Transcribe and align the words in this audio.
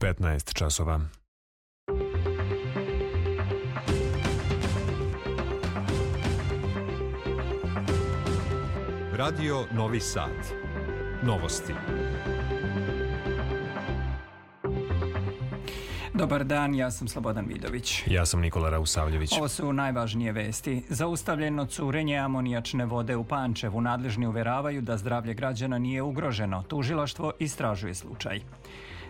15 0.00 0.54
časova. 0.54 1.00
Radio 9.12 9.64
Novi 9.72 10.00
Sad. 10.00 10.30
Novosti. 11.22 11.72
Dobar 16.14 16.44
dan, 16.44 16.74
ja 16.74 16.90
sam 16.90 17.08
Slobodan 17.08 17.46
Vidović. 17.46 18.02
Ja 18.06 18.26
sam 18.26 18.40
Nikola 18.40 18.70
Rausavljević. 18.70 19.32
Ovo 19.32 19.48
su 19.48 19.72
najvažnije 19.72 20.32
vesti. 20.32 20.82
Zaustavljeno 20.88 21.66
curenje 21.66 22.16
amonijačne 22.16 22.84
vode 22.84 23.16
u 23.16 23.24
Pančevu. 23.24 23.80
Nadležni 23.80 24.26
uveravaju 24.26 24.82
da 24.82 24.96
zdravlje 24.96 25.34
građana 25.34 25.78
nije 25.78 26.02
ugroženo. 26.02 26.62
Tužilaštvo 26.62 27.32
istražuje 27.38 27.94
slučaj. 27.94 28.40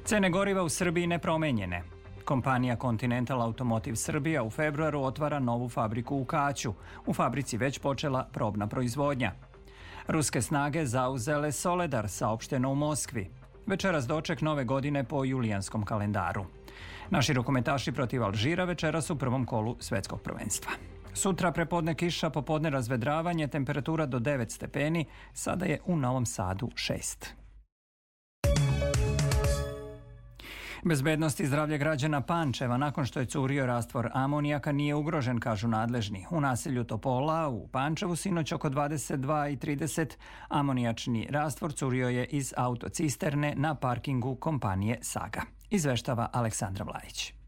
Cene 0.04 0.30
goriva 0.30 0.62
u 0.62 0.68
Srbiji 0.68 1.06
nepromenjene. 1.06 1.82
Kompanija 2.24 2.76
Continental 2.76 3.42
Automotive 3.42 3.96
Srbija 3.96 4.42
u 4.42 4.50
februaru 4.50 5.02
otvara 5.02 5.38
novu 5.38 5.68
fabriku 5.68 6.16
u 6.16 6.24
Kaću. 6.24 6.74
U 7.06 7.14
fabrici 7.14 7.56
već 7.56 7.78
počela 7.78 8.28
probna 8.32 8.66
proizvodnja. 8.66 9.32
Ruske 10.08 10.42
snage 10.42 10.86
zauzele 10.86 11.52
Soledar, 11.52 12.08
saopšteno 12.08 12.72
u 12.72 12.74
Moskvi. 12.74 13.30
Večeras 13.66 14.06
doček 14.06 14.40
nove 14.40 14.64
godine 14.64 15.04
po 15.04 15.24
julijanskom 15.24 15.84
kalendaru. 15.84 16.44
Naši 17.10 17.32
rukometaši 17.32 17.92
protiv 17.92 18.24
Alžira 18.24 18.64
večeras 18.64 19.10
u 19.10 19.16
prvom 19.16 19.46
kolu 19.46 19.76
svetskog 19.80 20.20
prvenstva. 20.22 20.72
Sutra 21.14 21.52
prepodne 21.52 21.94
kiša, 21.94 22.30
popodne 22.30 22.70
razvedravanje, 22.70 23.48
temperatura 23.48 24.06
do 24.06 24.18
9 24.18 24.50
stepeni, 24.50 25.06
sada 25.32 25.64
je 25.64 25.80
u 25.86 25.96
Novom 25.96 26.26
Sadu 26.26 26.66
6. 26.66 27.39
Bezbednost 30.84 31.40
i 31.40 31.46
zdravlje 31.46 31.78
građana 31.78 32.20
Pančeva 32.20 32.76
nakon 32.76 33.04
što 33.06 33.20
je 33.20 33.26
curio 33.26 33.66
rastvor 33.66 34.10
amonijaka 34.12 34.72
nije 34.72 34.94
ugrožen, 34.94 35.40
kažu 35.40 35.68
nadležni. 35.68 36.26
U 36.30 36.40
naselju 36.40 36.84
Topola 36.84 37.48
u 37.48 37.68
Pančevu 37.68 38.16
sinoć 38.16 38.52
oko 38.52 38.70
22.30 38.70 40.16
amonijačni 40.48 41.26
rastvor 41.30 41.72
curio 41.72 42.08
je 42.08 42.24
iz 42.24 42.54
autocisterne 42.56 43.54
na 43.56 43.74
parkingu 43.74 44.34
kompanije 44.34 44.98
Saga. 45.02 45.42
Izveštava 45.70 46.28
Aleksandra 46.32 46.84
Vlajić. 46.84 47.39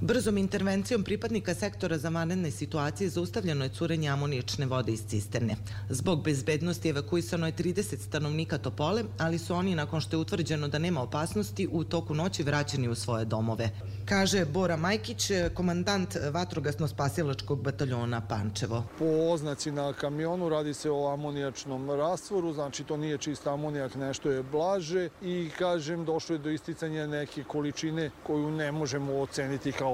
Brzom 0.00 0.38
intervencijom 0.38 1.04
pripadnika 1.04 1.54
sektora 1.54 1.98
za 1.98 2.08
vanredne 2.08 2.50
situacije 2.50 3.10
zaustavljeno 3.10 3.64
je 3.64 3.70
curenje 3.70 4.08
amonične 4.08 4.66
vode 4.66 4.92
iz 4.92 5.06
cisterne. 5.06 5.56
Zbog 5.88 6.22
bezbednosti 6.24 6.88
evakuisano 6.88 7.46
je 7.46 7.52
30 7.52 7.98
stanovnika 7.98 8.58
Topole, 8.58 9.04
ali 9.18 9.38
su 9.38 9.54
oni, 9.54 9.74
nakon 9.74 10.00
što 10.00 10.16
je 10.16 10.20
utvrđeno 10.20 10.68
da 10.68 10.78
nema 10.78 11.02
opasnosti, 11.02 11.68
u 11.72 11.84
toku 11.84 12.14
noći 12.14 12.42
vraćeni 12.42 12.88
u 12.88 12.94
svoje 12.94 13.24
domove. 13.24 13.70
Kaže 14.04 14.44
Bora 14.44 14.76
Majkić, 14.76 15.30
komandant 15.54 16.16
vatrogasno-spasilačkog 16.32 17.62
bataljona 17.62 18.20
Pančevo. 18.28 18.84
Po 18.98 19.04
oznaci 19.04 19.72
na 19.72 19.92
kamionu 19.92 20.48
radi 20.48 20.74
se 20.74 20.90
o 20.90 21.12
amonijačnom 21.12 21.90
rastvoru, 21.90 22.52
znači 22.52 22.84
to 22.84 22.96
nije 22.96 23.18
čist 23.18 23.46
amonijak, 23.46 23.94
nešto 23.94 24.30
je 24.30 24.42
blaže 24.42 25.08
i 25.22 25.50
kažem 25.58 26.04
došlo 26.04 26.34
je 26.34 26.38
do 26.38 26.50
isticanja 26.50 27.06
neke 27.06 27.44
količine 27.44 28.10
koju 28.26 28.50
ne 28.50 28.72
možemo 28.72 29.20
oceniti 29.20 29.72
kao 29.72 29.87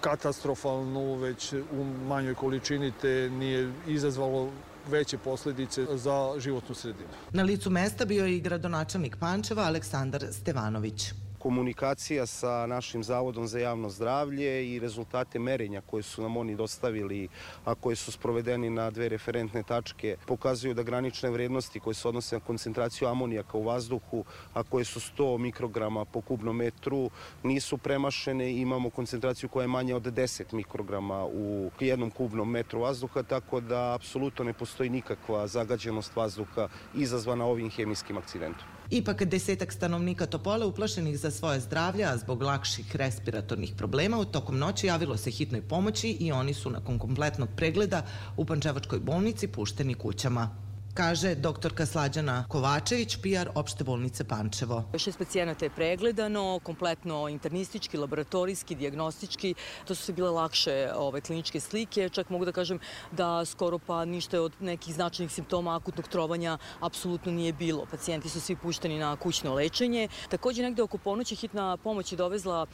katastrofalnu, 0.00 1.14
već 1.14 1.52
u 1.52 1.84
manjoj 1.84 2.34
količini, 2.34 2.92
te 3.00 3.30
nije 3.30 3.72
izazvalo 3.86 4.50
veće 4.88 5.18
posledice 5.18 5.86
za 5.96 6.34
životnu 6.38 6.74
sredinu. 6.74 7.08
Na 7.32 7.42
licu 7.42 7.70
mesta 7.70 8.04
bio 8.04 8.26
je 8.26 8.36
i 8.36 8.40
gradonačelnik 8.40 9.16
Pančeva 9.16 9.62
Aleksandar 9.62 10.26
Stevanović 10.32 11.12
komunikacija 11.40 12.26
sa 12.26 12.66
našim 12.66 13.02
Zavodom 13.02 13.46
za 13.46 13.58
javno 13.58 13.88
zdravlje 13.90 14.72
i 14.72 14.78
rezultate 14.78 15.38
merenja 15.38 15.80
koje 15.80 16.02
su 16.02 16.22
nam 16.22 16.36
oni 16.36 16.56
dostavili, 16.56 17.28
a 17.64 17.74
koje 17.74 17.96
su 17.96 18.12
sprovedeni 18.12 18.70
na 18.70 18.90
dve 18.90 19.08
referentne 19.08 19.62
tačke, 19.62 20.16
pokazuju 20.26 20.74
da 20.74 20.82
granične 20.82 21.30
vrednosti 21.30 21.80
koje 21.80 21.94
se 21.94 22.08
odnose 22.08 22.36
na 22.36 22.40
koncentraciju 22.40 23.08
amonijaka 23.08 23.58
u 23.58 23.62
vazduhu, 23.62 24.24
a 24.54 24.62
koje 24.62 24.84
su 24.84 25.00
100 25.00 25.38
mikrograma 25.38 26.04
po 26.04 26.20
kubnom 26.20 26.56
metru, 26.56 27.10
nisu 27.42 27.78
premašene 27.78 28.50
i 28.52 28.60
imamo 28.60 28.90
koncentraciju 28.90 29.48
koja 29.48 29.64
je 29.64 29.68
manja 29.68 29.96
od 29.96 30.02
10 30.02 30.52
mikrograma 30.52 31.24
u 31.26 31.70
jednom 31.80 32.10
kubnom 32.10 32.50
metru 32.50 32.80
vazduha, 32.80 33.22
tako 33.22 33.60
da 33.60 33.94
apsolutno 33.94 34.44
ne 34.44 34.52
postoji 34.52 34.90
nikakva 34.90 35.46
zagađenost 35.46 36.16
vazduha 36.16 36.68
izazvana 36.94 37.46
ovim 37.46 37.70
hemijskim 37.70 38.18
akcidentom. 38.18 38.79
Ipak 38.90 39.22
desetak 39.24 39.72
stanovnika 39.72 40.26
Topole 40.26 40.66
uplašenih 40.66 41.18
za 41.18 41.30
svoje 41.30 41.60
zdravlje, 41.60 42.04
a 42.04 42.16
zbog 42.16 42.42
lakših 42.42 42.96
respiratornih 42.96 43.74
problema, 43.76 44.18
u 44.18 44.24
tokom 44.24 44.58
noći 44.58 44.86
javilo 44.86 45.16
se 45.16 45.30
hitnoj 45.30 45.62
pomoći 45.62 46.10
i 46.10 46.32
oni 46.32 46.54
su 46.54 46.70
nakon 46.70 46.98
kompletnog 46.98 47.48
pregleda 47.56 48.02
u 48.36 48.44
Pančevačkoj 48.44 48.98
bolnici 48.98 49.48
pušteni 49.48 49.94
kućama 49.94 50.50
kaže 50.94 51.34
doktorka 51.34 51.86
Slađana 51.86 52.44
Kovačević, 52.48 53.16
PR 53.16 53.48
opšte 53.54 53.84
bolnice 53.84 54.24
Pančevo. 54.24 54.84
Šest 54.98 55.18
pacijenata 55.18 55.64
je 55.64 55.70
pregledano, 55.70 56.60
kompletno 56.62 57.28
internistički, 57.28 57.96
laboratorijski, 57.96 58.74
diagnostički. 58.74 59.54
To 59.84 59.94
su 59.94 60.02
se 60.02 60.12
bile 60.12 60.30
lakše 60.30 60.90
ove, 60.94 61.20
kliničke 61.20 61.60
slike. 61.60 62.08
Čak 62.08 62.30
mogu 62.30 62.44
da 62.44 62.52
kažem 62.52 62.78
da 63.12 63.44
skoro 63.44 63.78
pa 63.78 64.04
ništa 64.04 64.40
od 64.42 64.52
nekih 64.60 64.94
značajnih 64.94 65.32
simptoma 65.32 65.76
akutnog 65.76 66.08
trovanja 66.08 66.58
apsolutno 66.80 67.32
nije 67.32 67.52
bilo. 67.52 67.86
Pacijenti 67.90 68.28
su 68.28 68.40
svi 68.40 68.56
pušteni 68.56 68.98
na 68.98 69.16
kućno 69.16 69.54
lečenje. 69.54 70.08
Takođe 70.28 70.62
negde 70.62 70.82
oko 70.82 70.98
ponoći 70.98 71.34
hitna 71.34 71.76
pomoć 71.76 72.12
je 72.12 72.16
dovezla 72.16 72.66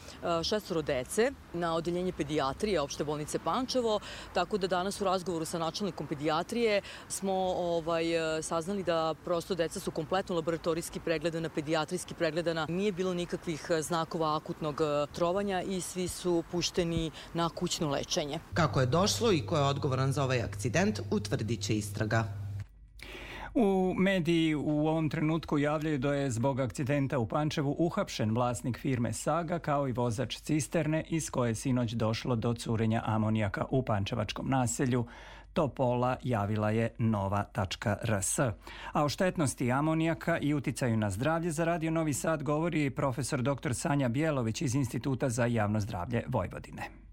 šestoro 0.43 0.83
dece 0.83 1.33
na 1.53 1.75
odeljenje 1.75 2.12
pedijatrije 2.12 2.81
opšte 2.81 3.04
bolnice 3.04 3.38
Pančevo, 3.38 4.00
tako 4.34 4.59
da 4.59 4.66
danas 4.66 5.00
u 5.00 5.04
razgovoru 5.04 5.44
sa 5.44 5.59
načelnikom 5.59 6.06
pedijatrije 6.06 6.83
smo 7.09 7.33
ovaj, 7.33 8.06
ovaj, 8.06 8.06
saznali 8.43 8.83
da 8.83 9.15
prosto 9.25 9.55
deca 9.55 9.81
su 9.81 9.91
kompletno 9.91 10.34
laboratorijski 10.34 11.00
pregledana, 11.00 11.49
pedijatrijski 11.49 12.15
pregledana. 12.15 12.67
Nije 12.69 12.93
bilo 12.93 13.15
nikakvih 13.15 13.67
e, 13.71 13.83
znakova 13.83 14.37
akutnog 14.37 14.81
e, 14.81 15.06
trovanja 15.12 15.62
i 15.62 15.81
svi 15.81 16.09
su 16.09 16.45
pušteni 16.50 17.11
na 17.34 17.49
kućno 17.49 17.91
lečenje. 17.91 18.39
Kako 18.55 18.81
je 18.81 18.87
došlo 18.87 19.33
i 19.33 19.47
ko 19.47 19.56
je 19.56 19.62
odgovoran 19.62 20.12
za 20.12 20.25
ovaj 20.25 20.43
akcident, 20.43 21.00
utvrdit 21.11 21.61
će 21.61 21.77
istraga. 21.77 22.47
U 23.59 23.95
mediji 23.99 24.55
u 24.55 24.89
ovom 24.89 25.09
trenutku 25.11 25.59
javljaju 25.59 25.99
da 25.99 26.15
je 26.15 26.31
zbog 26.31 26.61
akcidenta 26.61 27.19
u 27.19 27.27
Pančevu 27.27 27.77
uhapšen 27.78 28.31
vlasnik 28.34 28.78
firme 28.78 29.12
Saga 29.12 29.59
kao 29.59 29.89
i 29.89 29.93
vozač 29.93 30.37
cisterne 30.37 31.05
iz 31.09 31.31
koje 31.31 31.50
je 31.50 31.55
sinoć 31.55 31.93
došlo 31.93 32.37
do 32.37 32.55
curenja 32.55 33.03
amonijaka 33.05 33.65
u 33.71 33.83
Pančevačkom 33.83 34.49
naselju. 34.49 35.06
Topola 35.56 36.17
javila 36.22 36.71
je 36.71 36.91
nova.rs. 36.99 38.39
A 38.93 39.05
o 39.05 39.09
štetnosti 39.09 39.72
amonijaka 39.72 40.39
i 40.39 40.55
uticaju 40.55 40.97
na 40.97 41.11
zdravlje 41.11 41.50
za 41.50 41.65
Radio 41.65 41.91
Novi 41.91 42.12
Sad 42.12 42.43
govori 42.43 42.91
profesor 42.91 43.43
dr. 43.43 43.75
Sanja 43.75 44.09
Bjelović 44.09 44.62
iz 44.62 44.75
Instituta 44.75 45.28
za 45.28 45.47
javno 45.47 45.81
zdravlje 45.81 46.25
Vojvodine 46.28 47.06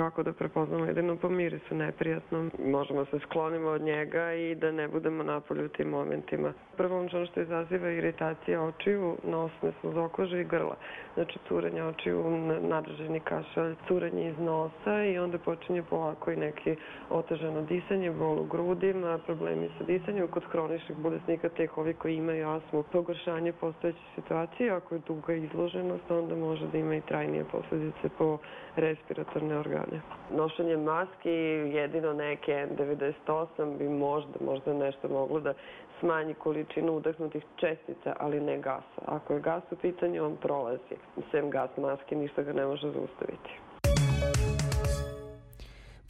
kako 0.00 0.22
da 0.22 0.32
prepoznamo 0.32 0.84
jedino 0.84 1.16
po 1.16 1.28
mirisu 1.28 1.74
neprijatnom. 1.74 2.50
Možemo 2.64 3.04
se 3.04 3.18
sklonimo 3.18 3.68
od 3.68 3.82
njega 3.82 4.32
i 4.32 4.54
da 4.54 4.72
ne 4.72 4.88
budemo 4.88 5.22
napolju 5.22 5.64
u 5.64 5.68
tim 5.68 5.88
momentima. 5.88 6.52
Prvo 6.76 6.98
ono 6.98 7.26
što 7.26 7.40
izaziva 7.40 7.90
iritacija 7.90 8.62
očiju, 8.62 9.16
nosne 9.24 9.72
sluzokože 9.80 10.40
i 10.40 10.44
grla. 10.44 10.76
Znači 11.14 11.38
curenje 11.48 11.84
očiju, 11.84 12.24
nadrženi 12.60 13.20
kašalj, 13.20 13.74
curenje 13.88 14.28
iz 14.30 14.38
nosa 14.38 15.04
i 15.04 15.18
onda 15.18 15.38
počinje 15.38 15.82
polako 15.82 16.30
i 16.30 16.36
neki 16.36 16.76
otežano 17.10 17.62
disanje, 17.62 18.10
bol 18.10 18.40
u 18.40 18.44
grudima, 18.44 19.18
problemi 19.18 19.68
sa 19.78 19.84
disanjem. 19.84 20.28
Kod 20.28 20.44
hroničnih 20.44 20.98
bolesnika, 20.98 21.48
tek 21.48 21.78
ovi 21.78 21.94
koji 21.94 22.16
imaju 22.16 22.48
asmu, 22.48 22.82
pogoršanje 22.82 23.52
postojeće 23.52 23.98
situacije, 24.14 24.70
ako 24.70 24.94
je 24.94 25.00
duga 25.06 25.32
izloženost, 25.34 26.10
onda 26.10 26.34
može 26.36 26.66
da 26.66 26.78
ima 26.78 26.94
i 26.96 27.00
trajnije 27.00 27.44
posledice 27.52 28.08
po 28.18 28.38
respiratorne 28.76 29.58
organe. 29.58 29.89
Nošenje 30.36 30.76
maski 30.76 31.30
jedino 31.74 32.12
neke 32.12 32.52
N98 32.52 33.78
bi 33.78 33.88
možda, 33.88 34.32
možda 34.44 34.74
nešto 34.74 35.08
moglo 35.08 35.40
da 35.40 35.54
smanji 36.00 36.34
količinu 36.34 36.92
udahnutih 36.92 37.44
čestica, 37.56 38.16
ali 38.18 38.40
ne 38.40 38.58
gasa. 38.58 39.02
Ako 39.06 39.34
je 39.34 39.40
gas 39.40 39.62
u 39.70 39.76
pitanju, 39.76 40.24
on 40.24 40.36
prolazi. 40.36 40.96
Sem 41.30 41.50
gas 41.50 41.70
maske, 41.76 42.16
ništa 42.16 42.42
ga 42.42 42.52
ne 42.52 42.66
može 42.66 42.90
zaustaviti. 42.90 43.69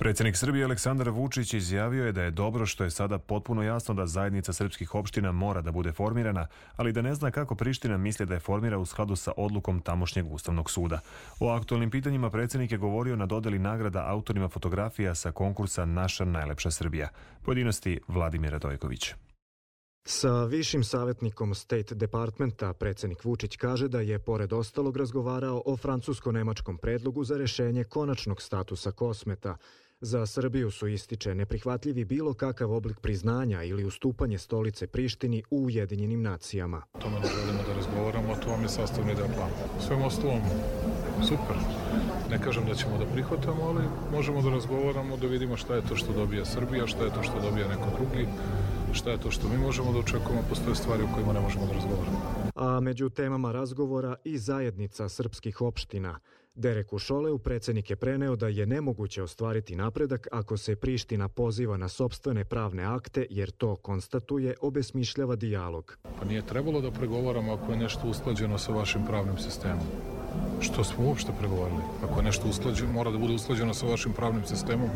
Predsednik 0.01 0.37
Srbije 0.37 0.65
Aleksandar 0.65 1.11
Vučić 1.11 1.55
izjavio 1.55 2.07
je 2.07 2.13
da 2.13 2.23
je 2.23 2.31
dobro 2.31 2.67
što 2.67 2.85
je 2.85 2.91
sada 2.91 3.19
potpuno 3.19 3.63
jasno 3.63 3.95
da 3.95 4.07
zajednica 4.07 4.53
srpskih 4.53 4.95
opština 4.95 5.33
mora 5.33 5.61
da 5.61 5.73
bude 5.73 5.93
formirana, 5.93 6.47
ali 6.77 6.93
da 6.93 7.03
ne 7.03 7.15
zna 7.15 7.31
kako 7.31 7.55
Priština 7.55 7.97
misli 7.97 8.27
da 8.27 8.35
je 8.35 8.41
formira 8.41 8.79
u 8.79 8.87
skladu 8.87 9.17
sa 9.17 9.33
odlukom 9.37 9.81
tamošnjeg 9.81 10.33
Ustavnog 10.33 10.71
suda. 10.71 11.01
O 11.41 11.51
aktualnim 11.51 11.91
pitanjima 11.91 12.31
predsednik 12.31 12.73
je 12.73 12.79
govorio 12.79 13.17
na 13.17 13.27
dodeli 13.27 13.59
nagrada 13.59 14.05
autorima 14.09 14.49
fotografija 14.49 15.15
sa 15.15 15.33
konkursa 15.33 15.85
Naša 15.85 16.25
najlepša 16.25 16.71
Srbija. 16.71 17.09
Pojedinosti 17.43 18.01
Vladimira 18.09 18.59
Dojković. 18.59 19.15
Sa 20.05 20.45
višim 20.45 20.85
savjetnikom 20.85 21.55
State 21.55 21.95
Departmenta 21.95 22.73
predsednik 22.73 23.25
Vučić 23.25 23.57
kaže 23.57 23.89
da 23.89 24.01
je 24.01 24.19
pored 24.19 24.53
ostalog 24.53 24.97
razgovarao 24.97 25.63
o 25.67 25.77
francusko-nemačkom 25.77 26.79
predlogu 26.79 27.25
za 27.25 27.37
rešenje 27.37 27.85
konačnog 27.85 28.43
statusa 28.43 28.91
kosmeta. 28.91 29.57
Za 30.03 30.27
Srbiju 30.27 30.71
su 30.71 30.89
ističe 30.89 31.35
neprihvatljivi 31.35 32.05
bilo 32.05 32.35
kakav 32.35 32.73
oblik 32.73 33.01
priznanja 33.01 33.63
ili 33.63 33.85
ustupanje 33.85 34.39
stolice 34.39 34.87
Prištini 34.87 35.43
u 35.51 35.65
Ujedinjenim 35.65 36.23
nacijama. 36.23 36.83
O 36.93 36.99
tome 36.99 37.21
ne 37.21 37.27
želimo 37.29 37.63
da 37.69 37.75
razgovaramo, 37.75 38.37
to 38.45 38.51
vam 38.51 38.63
je 38.63 38.69
sastavni 38.69 39.15
deo 39.15 39.27
plana. 39.27 39.81
Svem 39.87 40.03
ostalom, 40.03 40.41
super. 41.23 41.57
Ne 42.31 42.43
kažem 42.43 42.67
da 42.67 42.75
ćemo 42.75 42.99
da 42.99 43.07
prihvatamo, 43.07 43.63
ali 43.63 43.85
možemo 44.13 44.43
da 44.43 44.51
razgovaramo, 44.51 45.17
da 45.17 45.27
vidimo 45.27 45.57
šta 45.57 45.75
je 45.75 45.87
to 45.89 45.97
što 45.97 46.13
dobija 46.13 46.45
Srbija, 46.45 46.87
šta 46.87 47.05
je 47.05 47.15
to 47.15 47.23
što 47.23 47.41
dobija 47.41 47.69
neko 47.69 47.91
drugi 47.97 48.27
šta 48.93 49.11
je 49.11 49.21
to 49.21 49.31
što 49.31 49.49
mi 49.49 49.59
možemo 49.59 49.93
da 49.93 49.99
očekujemo, 49.99 50.43
postoje 50.49 50.75
stvari 50.75 51.03
o 51.03 51.15
kojima 51.15 51.33
ne 51.33 51.41
možemo 51.41 51.67
da 51.67 51.73
razgovaramo. 51.73 52.19
A 52.55 52.81
među 52.81 53.11
temama 53.11 53.53
razgovora 53.53 54.17
i 54.25 54.39
zajednica 54.39 55.09
srpskih 55.09 55.61
opština. 55.61 56.19
Derek 56.55 56.93
Ušoleu 56.93 57.39
predsednik 57.39 57.91
je 57.91 57.97
preneo 57.97 58.37
da 58.37 58.49
je 58.49 58.67
nemoguće 58.67 59.23
ostvariti 59.23 59.77
napredak 59.77 60.29
ako 60.33 60.57
se 60.57 60.77
Priština 60.77 61.29
poziva 61.29 61.77
na 61.77 61.89
sobstvene 61.89 62.45
pravne 62.45 62.85
akte 62.85 63.27
jer 63.31 63.51
to 63.51 63.77
konstatuje 63.77 64.55
obesmišljava 64.61 65.37
dijalog. 65.37 65.99
Pa 66.19 66.25
nije 66.25 66.47
trebalo 66.47 66.81
da 66.81 66.91
pregovaramo 66.91 67.53
ako 67.53 67.73
je 67.73 67.79
nešto 67.79 68.09
usklađeno 68.09 68.59
sa 68.59 68.73
vašim 68.73 69.07
pravnim 69.07 69.39
sistemom. 69.39 69.87
Što 70.61 70.85
smo 70.85 71.07
uopšte 71.07 71.33
pregovarali? 71.39 71.83
Ako 72.05 72.19
je 72.19 72.25
nešto 72.25 72.49
usklađeno, 72.49 72.93
mora 72.93 73.11
da 73.11 73.19
bude 73.19 73.35
usklađeno 73.35 73.75
sa 73.75 73.87
vašim 73.87 74.13
pravnim 74.13 74.45
sistemom, 74.45 74.89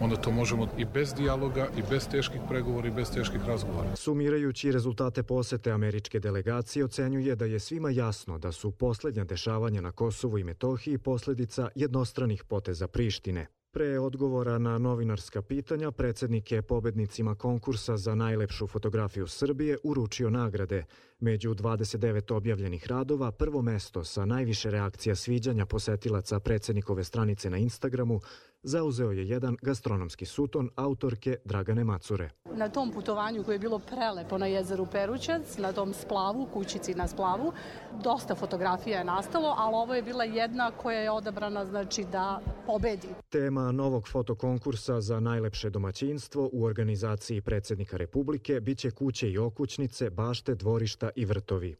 onda 0.00 0.16
to 0.16 0.30
možemo 0.30 0.68
i 0.78 0.84
bez 0.84 1.14
dijaloga, 1.14 1.68
i 1.76 1.82
bez 1.90 2.08
teških 2.08 2.40
pregovora, 2.48 2.88
i 2.88 2.90
bez 2.90 3.10
teških 3.10 3.40
razgovora. 3.46 3.96
Sumirajući 3.96 4.72
rezultate 4.72 5.22
posete 5.22 5.70
američke 5.70 6.20
delegacije, 6.20 6.84
ocenjuje 6.84 7.36
da 7.36 7.44
je 7.44 7.60
svima 7.60 7.90
jasno 7.90 8.38
da 8.38 8.52
su 8.52 8.70
poslednja 8.70 9.24
dešavanja 9.24 9.80
na 9.80 9.92
Kosovu 9.92 10.38
i 10.38 10.44
Metohiji 10.44 10.98
posledica 10.98 11.68
jednostranih 11.74 12.44
poteza 12.44 12.88
Prištine. 12.88 13.46
Pre 13.70 13.98
odgovora 13.98 14.58
na 14.58 14.78
novinarska 14.78 15.42
pitanja, 15.42 15.90
predsednik 15.90 16.52
je 16.52 16.62
pobednicima 16.62 17.34
konkursa 17.34 17.96
za 17.96 18.14
najlepšu 18.14 18.66
fotografiju 18.66 19.26
Srbije 19.26 19.78
uručio 19.84 20.30
nagrade. 20.30 20.84
Među 21.20 21.54
29 21.54 22.34
objavljenih 22.34 22.86
radova, 22.86 23.32
prvo 23.32 23.62
mesto 23.62 24.04
sa 24.04 24.24
najviše 24.24 24.70
reakcija 24.70 25.14
sviđanja 25.14 25.66
posetilaca 25.66 26.40
predsednikove 26.40 27.04
stranice 27.04 27.50
na 27.50 27.56
Instagramu 27.56 28.20
zauzeo 28.62 29.10
je 29.10 29.28
jedan 29.28 29.56
gastronomski 29.62 30.26
suton 30.26 30.70
autorke 30.76 31.36
Dragane 31.44 31.84
Macure. 31.84 32.30
Na 32.54 32.68
tom 32.68 32.90
putovanju 32.90 33.44
koje 33.44 33.54
je 33.54 33.58
bilo 33.58 33.78
prelepo 33.78 34.38
na 34.38 34.46
jezeru 34.46 34.86
Perućac, 34.92 35.58
na 35.58 35.72
tom 35.72 35.94
splavu, 35.94 36.48
kućici 36.52 36.94
na 36.94 37.08
splavu, 37.08 37.52
dosta 38.02 38.34
fotografija 38.34 38.98
je 38.98 39.04
nastalo, 39.04 39.54
ali 39.58 39.74
ovo 39.74 39.94
je 39.94 40.02
bila 40.02 40.24
jedna 40.24 40.70
koja 40.70 41.00
je 41.00 41.10
odabrana 41.10 41.64
znači 41.64 42.04
da 42.12 42.40
pobedi. 42.66 43.08
Tema 43.28 43.72
novog 43.72 44.08
fotokonkursa 44.08 45.00
za 45.00 45.20
najlepše 45.20 45.70
domaćinstvo 45.70 46.50
u 46.52 46.64
organizaciji 46.64 47.40
predsednika 47.40 47.96
Republike 47.96 48.60
biće 48.60 48.90
kuće 48.90 49.30
i 49.30 49.38
okućnice, 49.38 50.10
bašte, 50.10 50.54
dvorišta 50.54 51.10
i 51.16 51.24
vrtovi. 51.24 51.76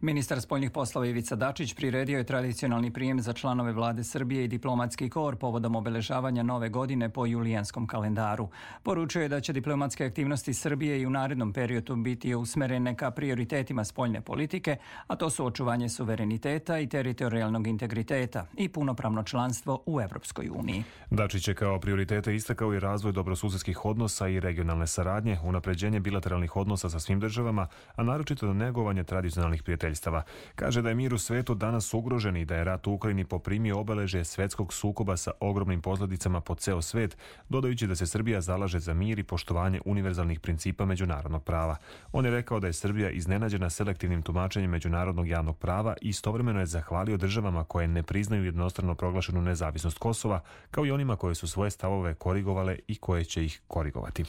Ministar 0.00 0.40
spoljnih 0.40 0.70
poslova 0.70 1.06
Ivica 1.06 1.36
Dačić 1.36 1.74
priredio 1.74 2.18
je 2.18 2.24
tradicionalni 2.24 2.90
prijem 2.90 3.20
za 3.20 3.32
članove 3.32 3.72
vlade 3.72 4.04
Srbije 4.04 4.44
i 4.44 4.48
diplomatski 4.48 5.08
kor 5.08 5.36
povodom 5.36 5.76
obeležavanja 5.76 6.42
nove 6.42 6.68
godine 6.68 7.08
po 7.08 7.26
julijanskom 7.26 7.86
kalendaru. 7.86 8.48
Poručuje 8.82 9.22
je 9.22 9.28
da 9.28 9.40
će 9.40 9.52
diplomatske 9.52 10.04
aktivnosti 10.04 10.54
Srbije 10.54 11.00
i 11.00 11.06
u 11.06 11.10
narednom 11.10 11.52
periodu 11.52 11.96
biti 11.96 12.34
usmerene 12.34 12.96
ka 12.96 13.10
prioritetima 13.10 13.84
spoljne 13.84 14.20
politike, 14.20 14.76
a 15.06 15.16
to 15.16 15.30
su 15.30 15.46
očuvanje 15.46 15.88
suvereniteta 15.88 16.78
i 16.78 16.86
teritorijalnog 16.86 17.66
integriteta 17.66 18.46
i 18.56 18.68
punopravno 18.68 19.22
članstvo 19.22 19.82
u 19.86 20.00
Evropskoj 20.00 20.50
uniji. 20.54 20.84
Dačić 21.10 21.48
je 21.48 21.54
kao 21.54 21.80
prioritete 21.80 22.34
istakao 22.34 22.74
i 22.74 22.80
razvoj 22.80 23.12
dobrosusedskih 23.12 23.84
odnosa 23.84 24.28
i 24.28 24.40
regionalne 24.40 24.86
saradnje, 24.86 25.38
unapređenje 25.44 26.00
bilateralnih 26.00 26.56
odnosa 26.56 26.90
sa 26.90 27.00
svim 27.00 27.20
državama, 27.20 27.66
a 27.96 28.02
naročito 28.02 28.54
negovanje 28.54 29.04
tradicionalnih 29.04 29.62
prijateljstva 29.62 29.83
prijateljstava. 29.84 30.22
Kaže 30.54 30.82
da 30.82 30.88
je 30.88 30.94
mir 30.94 31.14
u 31.14 31.18
svetu 31.18 31.54
danas 31.54 31.94
ugrožen 31.94 32.36
i 32.36 32.44
da 32.44 32.56
je 32.56 32.64
rat 32.64 32.86
u 32.86 32.92
Ukrajini 32.92 33.24
poprimio 33.24 33.80
obeleže 33.80 34.24
svetskog 34.24 34.72
sukoba 34.72 35.16
sa 35.16 35.30
ogromnim 35.40 35.80
posledicama 35.80 36.40
po 36.40 36.54
ceo 36.54 36.82
svet, 36.82 37.16
dodajući 37.48 37.86
da 37.86 37.94
se 37.94 38.06
Srbija 38.06 38.40
zalaže 38.40 38.78
za 38.78 38.94
mir 38.94 39.18
i 39.18 39.22
poštovanje 39.22 39.80
univerzalnih 39.84 40.40
principa 40.40 40.84
međunarodnog 40.84 41.44
prava. 41.44 41.76
On 42.12 42.24
je 42.24 42.30
rekao 42.30 42.60
da 42.60 42.66
je 42.66 42.72
Srbija 42.72 43.10
iznenađena 43.10 43.70
selektivnim 43.70 44.22
tumačenjem 44.22 44.70
međunarodnog 44.70 45.28
javnog 45.28 45.58
prava 45.58 45.94
i 46.00 46.08
istovremeno 46.08 46.60
je 46.60 46.66
zahvalio 46.66 47.16
državama 47.16 47.64
koje 47.64 47.88
ne 47.88 48.02
priznaju 48.02 48.44
jednostrano 48.44 48.94
proglašenu 48.94 49.42
nezavisnost 49.42 49.98
Kosova, 49.98 50.40
kao 50.70 50.86
i 50.86 50.90
onima 50.90 51.16
koje 51.16 51.34
su 51.34 51.48
svoje 51.48 51.70
stavove 51.70 52.14
korigovale 52.14 52.78
i 52.88 52.96
koje 52.96 53.24
će 53.24 53.44
ih 53.44 53.60
korigovati. 53.68 54.24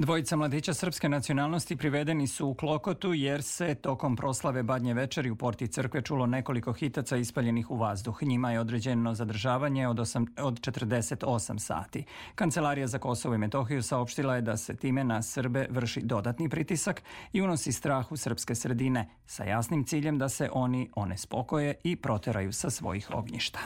Dvojica 0.00 0.36
mladića 0.36 0.74
srpske 0.74 1.08
nacionalnosti 1.08 1.76
privedeni 1.76 2.26
su 2.26 2.46
u 2.46 2.54
Klokotu 2.54 3.14
jer 3.14 3.42
se 3.42 3.74
tokom 3.74 4.16
proslave 4.16 4.62
Badnje 4.62 4.94
večeri 4.94 5.30
u 5.30 5.36
porti 5.36 5.68
crkve 5.68 6.02
čulo 6.02 6.26
nekoliko 6.26 6.72
hitaca 6.72 7.16
ispaljenih 7.16 7.70
u 7.70 7.76
vazduh. 7.76 8.22
Njima 8.22 8.52
je 8.52 8.60
određeno 8.60 9.14
zadržavanje 9.14 9.88
od, 9.88 9.96
8, 9.96 10.26
od 10.42 10.60
48 10.60 11.58
sati. 11.58 12.04
Kancelarija 12.34 12.86
za 12.86 12.98
Kosovo 12.98 13.34
i 13.34 13.38
Metohiju 13.38 13.82
saopštila 13.82 14.34
je 14.34 14.42
da 14.42 14.56
se 14.56 14.76
time 14.76 15.04
na 15.04 15.22
Srbe 15.22 15.66
vrši 15.70 16.00
dodatni 16.02 16.48
pritisak 16.48 17.02
i 17.32 17.42
unosi 17.42 17.72
strah 17.72 18.12
u 18.12 18.16
srpske 18.16 18.54
sredine 18.54 19.08
sa 19.26 19.44
jasnim 19.44 19.84
ciljem 19.84 20.18
da 20.18 20.28
se 20.28 20.48
oni 20.52 20.90
one 20.94 21.18
spokoje 21.18 21.74
i 21.84 21.96
proteraju 21.96 22.52
sa 22.52 22.70
svojih 22.70 23.08
ognjišta. 23.12 23.58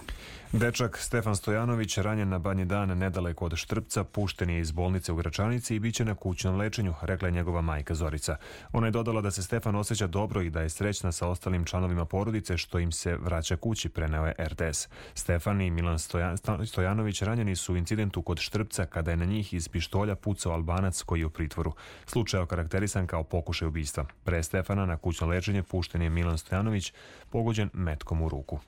Dečak 0.52 0.98
Stefan 0.98 1.36
Stojanović 1.36 1.98
ranjen 1.98 2.28
na 2.28 2.38
banji 2.38 2.64
dan 2.64 2.98
nedaleko 2.98 3.44
od 3.44 3.56
Štrpca 3.56 4.04
pušten 4.04 4.50
je 4.50 4.60
iz 4.60 4.70
bolnice 4.70 5.12
u 5.12 5.16
Gračanici 5.16 5.76
i 5.76 5.80
biće 5.80 6.04
na 6.04 6.14
kućnom 6.24 6.56
lečenju, 6.56 6.94
rekla 7.02 7.28
je 7.28 7.32
njegova 7.32 7.60
majka 7.60 7.94
Zorica. 7.94 8.36
Ona 8.72 8.86
je 8.86 8.90
dodala 8.90 9.20
da 9.20 9.30
se 9.30 9.42
Stefan 9.42 9.76
osjeća 9.76 10.06
dobro 10.06 10.42
i 10.42 10.50
da 10.50 10.60
je 10.60 10.68
srećna 10.68 11.12
sa 11.12 11.28
ostalim 11.28 11.64
članovima 11.64 12.04
porodice 12.04 12.56
što 12.56 12.78
im 12.78 12.92
se 12.92 13.16
vraća 13.16 13.56
kući, 13.56 13.88
preneo 13.88 14.26
je 14.26 14.34
RTS. 14.38 14.88
Stefan 15.14 15.60
i 15.60 15.70
Milan 15.70 15.98
Stojan, 15.98 16.36
Stojanović 16.66 17.22
ranjeni 17.22 17.56
su 17.56 17.74
u 17.74 17.76
incidentu 17.76 18.22
kod 18.22 18.38
Štrpca 18.38 18.86
kada 18.86 19.10
je 19.10 19.16
na 19.16 19.24
njih 19.24 19.54
iz 19.54 19.68
pištolja 19.68 20.14
pucao 20.14 20.52
Albanac 20.52 21.02
koji 21.02 21.20
je 21.20 21.26
u 21.26 21.30
pritvoru. 21.30 21.72
Slučaj 22.06 22.40
je 22.40 22.42
okarakterisan 22.42 23.06
kao 23.06 23.22
pokušaj 23.24 23.68
ubistva. 23.68 24.06
Pre 24.24 24.42
Stefana 24.42 24.86
na 24.86 24.96
kućno 24.96 25.26
lečenje 25.26 25.62
pušten 25.62 26.02
je 26.02 26.10
Milan 26.10 26.38
Stojanović, 26.38 26.92
pogođen 27.30 27.70
metkom 27.72 28.22
u 28.22 28.28
ruku. 28.28 28.60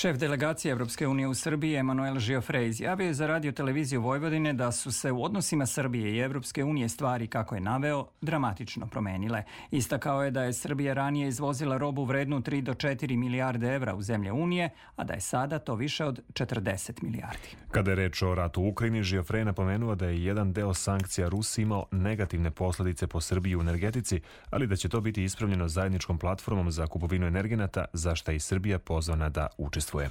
Šef 0.00 0.16
delegacije 0.16 0.72
Evropske 0.72 1.06
unije 1.06 1.28
u 1.28 1.34
Srbiji 1.34 1.74
Emanuel 1.74 2.18
Žiofre 2.18 2.66
izjavio 2.66 3.06
je 3.06 3.14
za 3.14 3.26
radio 3.26 3.52
televiziju 3.52 4.02
Vojvodine 4.02 4.52
da 4.52 4.72
su 4.72 4.92
se 4.92 5.12
u 5.12 5.24
odnosima 5.24 5.66
Srbije 5.66 6.12
i 6.12 6.18
Evropske 6.18 6.64
unije 6.64 6.88
stvari, 6.88 7.26
kako 7.26 7.54
je 7.54 7.60
naveo, 7.60 8.06
dramatično 8.20 8.86
promenile. 8.86 9.42
Istakao 9.70 10.24
je 10.24 10.30
da 10.30 10.42
je 10.42 10.52
Srbija 10.52 10.94
ranije 10.94 11.28
izvozila 11.28 11.76
robu 11.76 12.04
vrednu 12.04 12.40
3 12.40 12.60
do 12.60 12.74
4 12.74 13.16
milijarde 13.16 13.74
evra 13.74 13.94
u 13.94 14.02
zemlje 14.02 14.32
Unije, 14.32 14.70
a 14.96 15.04
da 15.04 15.14
je 15.14 15.20
sada 15.20 15.58
to 15.58 15.74
više 15.74 16.04
od 16.04 16.20
40 16.32 17.02
milijardi. 17.02 17.48
Kada 17.70 17.90
je 17.90 17.94
reč 17.94 18.22
o 18.22 18.34
ratu 18.34 18.62
u 18.62 18.68
Ukrajini, 18.68 19.02
Žiofre 19.02 19.44
napomenuo 19.44 19.94
da 19.94 20.06
je 20.06 20.24
jedan 20.24 20.52
deo 20.52 20.74
sankcija 20.74 21.28
Rusi 21.28 21.62
imao 21.62 21.86
negativne 21.90 22.50
posledice 22.50 23.06
po 23.06 23.20
Srbiji 23.20 23.56
u 23.56 23.60
energetici, 23.60 24.20
ali 24.50 24.66
da 24.66 24.76
će 24.76 24.88
to 24.88 25.00
biti 25.00 25.24
ispravljeno 25.24 25.68
zajedničkom 25.68 26.18
platformom 26.18 26.70
za 26.70 26.86
kupovinu 26.86 27.26
energenata, 27.26 27.84
za 27.92 28.14
šta 28.14 28.32
i 28.32 28.40
Srbija 28.40 28.78
pozvana 28.78 29.28
da 29.28 29.46
učestvuje 29.58 29.87
učestvuje. 29.88 30.10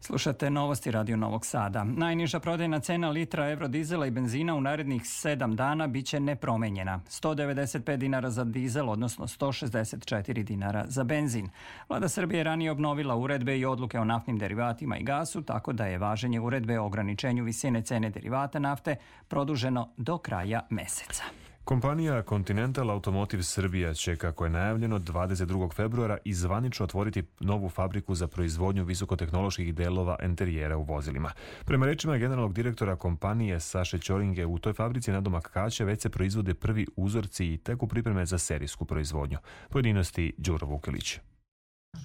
Slušate 0.00 0.50
novosti 0.50 0.90
Radio 0.90 1.16
Novog 1.16 1.46
Sada. 1.46 1.84
Najniža 1.84 2.40
prodajna 2.40 2.80
cena 2.80 3.10
litra 3.10 3.50
evrodizela 3.50 4.06
i 4.06 4.10
benzina 4.10 4.54
u 4.54 4.60
narednih 4.60 5.02
7 5.02 5.54
dana 5.54 5.86
biće 5.86 6.20
nepromenjena. 6.20 7.00
195 7.08 7.96
dinara 7.96 8.30
za 8.30 8.44
dizel, 8.44 8.90
odnosno 8.90 9.26
164 9.26 10.42
dinara 10.42 10.84
za 10.88 11.04
benzin. 11.04 11.48
Vlada 11.88 12.08
Srbije 12.08 12.44
ranije 12.44 12.70
obnovila 12.70 13.16
uredbe 13.16 13.58
i 13.58 13.64
odluke 13.64 13.98
o 13.98 14.04
naftnim 14.04 14.38
derivatima 14.38 14.98
i 14.98 15.04
gasu, 15.04 15.42
tako 15.42 15.72
da 15.72 15.86
je 15.86 15.98
važenje 15.98 16.40
uredbe 16.40 16.80
o 16.80 16.86
ograničenju 16.86 17.44
visine 17.44 17.82
cene 17.82 18.10
derivata 18.10 18.58
nafte 18.58 18.96
produženo 19.28 19.88
do 19.96 20.18
kraja 20.18 20.66
meseca. 20.70 21.39
Kompanija 21.70 22.22
Continental 22.22 22.90
Automotive 22.90 23.42
Srbija 23.42 23.94
će, 23.94 24.16
kako 24.16 24.44
je 24.44 24.50
najavljeno, 24.50 24.98
22. 24.98 25.74
februara 25.74 26.18
izvanično 26.24 26.84
otvoriti 26.84 27.22
novu 27.40 27.68
fabriku 27.68 28.14
za 28.14 28.28
proizvodnju 28.28 28.84
visokotehnoloških 28.84 29.74
delova 29.74 30.16
enterijera 30.20 30.76
u 30.76 30.82
vozilima. 30.82 31.32
Prema 31.64 31.86
rečima 31.86 32.16
generalnog 32.16 32.52
direktora 32.52 32.96
kompanije 32.96 33.60
Saše 33.60 33.98
Ćoringe, 33.98 34.46
u 34.46 34.58
toj 34.58 34.72
fabrici 34.72 35.12
na 35.12 35.20
domak 35.20 35.50
Kaća 35.52 35.84
već 35.84 36.02
se 36.02 36.08
proizvode 36.08 36.54
prvi 36.54 36.86
uzorci 36.96 37.46
i 37.46 37.58
teku 37.58 37.86
pripreme 37.86 38.26
za 38.26 38.38
serijsku 38.38 38.84
proizvodnju. 38.84 39.38
Pojedinosti 39.68 40.32
Đuro 40.38 40.66
Vukelić. 40.66 41.18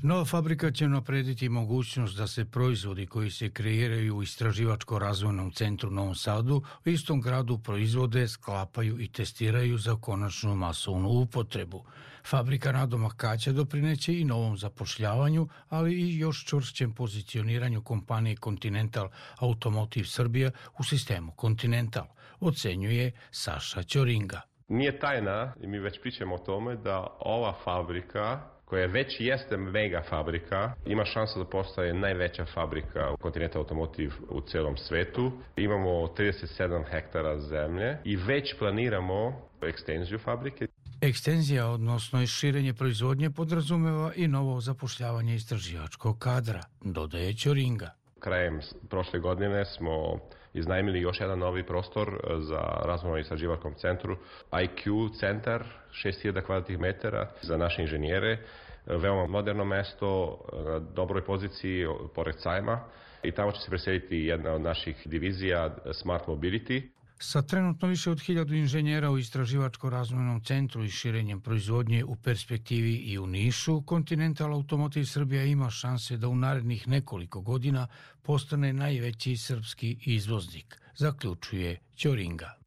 Nova 0.06 0.26
fabrika 0.26 0.72
će 0.72 0.88
naprediti 0.88 1.50
mogućnost 1.50 2.18
da 2.18 2.28
se 2.28 2.46
proizvodi 2.46 3.06
koji 3.06 3.32
se 3.32 3.50
kreiraju 3.50 4.16
u 4.16 4.24
istraživačko-razvojnom 4.24 5.54
centru 5.54 5.92
Novom 5.92 6.16
Sadu 6.16 6.62
u 6.86 6.90
istom 6.90 7.22
gradu 7.22 7.58
proizvode, 7.58 8.28
sklapaju 8.28 9.00
i 9.00 9.08
testiraju 9.08 9.78
za 9.78 9.96
konačnu 9.96 10.56
masovnu 10.56 11.10
upotrebu. 11.10 11.86
Fabrika 12.26 12.72
nadomaka 12.72 13.38
će 13.38 13.52
doprineće 13.52 14.20
i 14.20 14.26
novom 14.26 14.58
zapošljavanju, 14.58 15.48
ali 15.70 15.94
i 15.94 16.18
još 16.18 16.46
čvršćem 16.46 16.94
pozicioniranju 16.94 17.82
kompanije 17.82 18.36
Continental 18.44 19.10
Automotive 19.40 20.08
Srbija 20.08 20.52
u 20.80 20.84
sistemu 20.84 21.32
Continental, 21.42 22.06
ocenjuje 22.40 23.12
Saša 23.32 23.84
Ćoringa. 23.84 24.42
Nije 24.68 25.00
tajna, 25.00 25.54
i 25.62 25.68
mi 25.68 25.80
već 25.80 26.02
pričamo 26.02 26.36
o 26.36 26.38
tome, 26.38 26.76
da 26.76 27.18
ova 27.20 27.54
fabrika 27.64 28.55
koja 28.66 28.86
već 28.86 29.16
jeste 29.20 29.58
mega 29.58 30.04
fabrika, 30.10 30.74
ima 30.86 31.06
šansu 31.06 31.40
da 31.40 31.46
postaje 31.46 31.94
najveća 31.94 32.46
fabrika 32.46 33.12
u 33.14 33.18
Continental 33.22 33.62
Automotive 33.62 34.14
u 34.30 34.42
celom 34.42 34.78
svetu. 34.78 35.32
Imamo 35.56 35.90
37 35.90 36.84
hektara 36.92 37.40
zemlje 37.40 37.98
i 38.04 38.16
već 38.16 38.58
planiramo 38.60 39.42
ekstenziju 39.62 40.20
fabrike. 40.20 40.68
Ekstenzija, 41.02 41.68
odnosno 41.68 42.28
širenje 42.28 42.74
proizvodnje, 42.74 43.30
podrazumeva 43.30 44.12
i 44.16 44.28
novo 44.28 44.62
zapošljavanje 44.62 45.36
istraživačkog 45.36 46.20
kadra, 46.20 46.62
dodaje 46.82 47.34
Ćoringa. 47.34 47.90
Krajem 48.20 48.60
prošle 48.90 49.20
godine 49.20 49.66
smo 49.66 50.20
iznajmili 50.56 51.02
još 51.02 51.20
jedan 51.20 51.40
novi 51.40 51.64
prostor 51.64 52.20
za 52.40 52.60
razvojno 52.86 53.18
istraživačkom 53.18 53.74
centru, 53.74 54.18
IQ 54.52 55.14
centar, 55.20 55.64
6000 55.92 56.42
kvadratnih 56.42 56.80
metara 56.80 57.30
za 57.42 57.58
naše 57.58 57.82
inženjere, 57.82 58.38
veoma 58.86 59.28
moderno 59.28 59.66
mesto, 59.66 60.40
na 60.66 60.80
dobroj 60.80 61.26
poziciji 61.26 61.88
pored 62.16 62.36
sajma. 62.38 62.80
I 63.24 63.32
tamo 63.32 63.52
će 63.52 63.62
se 63.62 63.70
preseliti 63.70 64.18
jedna 64.18 64.52
od 64.54 64.62
naših 64.62 65.02
divizija 65.06 65.76
Smart 65.92 66.26
Mobility. 66.28 66.82
Sa 67.20 67.42
trenutno 67.42 67.88
više 67.88 68.12
od 68.12 68.22
hiljadu 68.22 68.54
inženjera 68.54 69.12
u 69.12 69.18
istraživačko-razvojnom 69.18 70.44
centru 70.46 70.84
i 70.84 70.90
širenjem 70.90 71.42
proizvodnje 71.42 72.04
u 72.04 72.16
perspektivi 72.16 72.96
i 72.96 73.20
u 73.20 73.28
Nišu, 73.28 73.84
Continental 73.90 74.54
Automotive 74.54 75.06
Srbija 75.06 75.44
ima 75.44 75.70
šanse 75.70 76.18
da 76.18 76.28
u 76.28 76.36
narednih 76.36 76.88
nekoliko 76.88 77.42
godina 77.42 77.88
postane 78.24 78.74
najveći 78.74 79.38
srpski 79.38 79.98
izvoznik, 80.06 80.80
zaključuje 80.96 81.80
Ćoringa. 81.98 82.65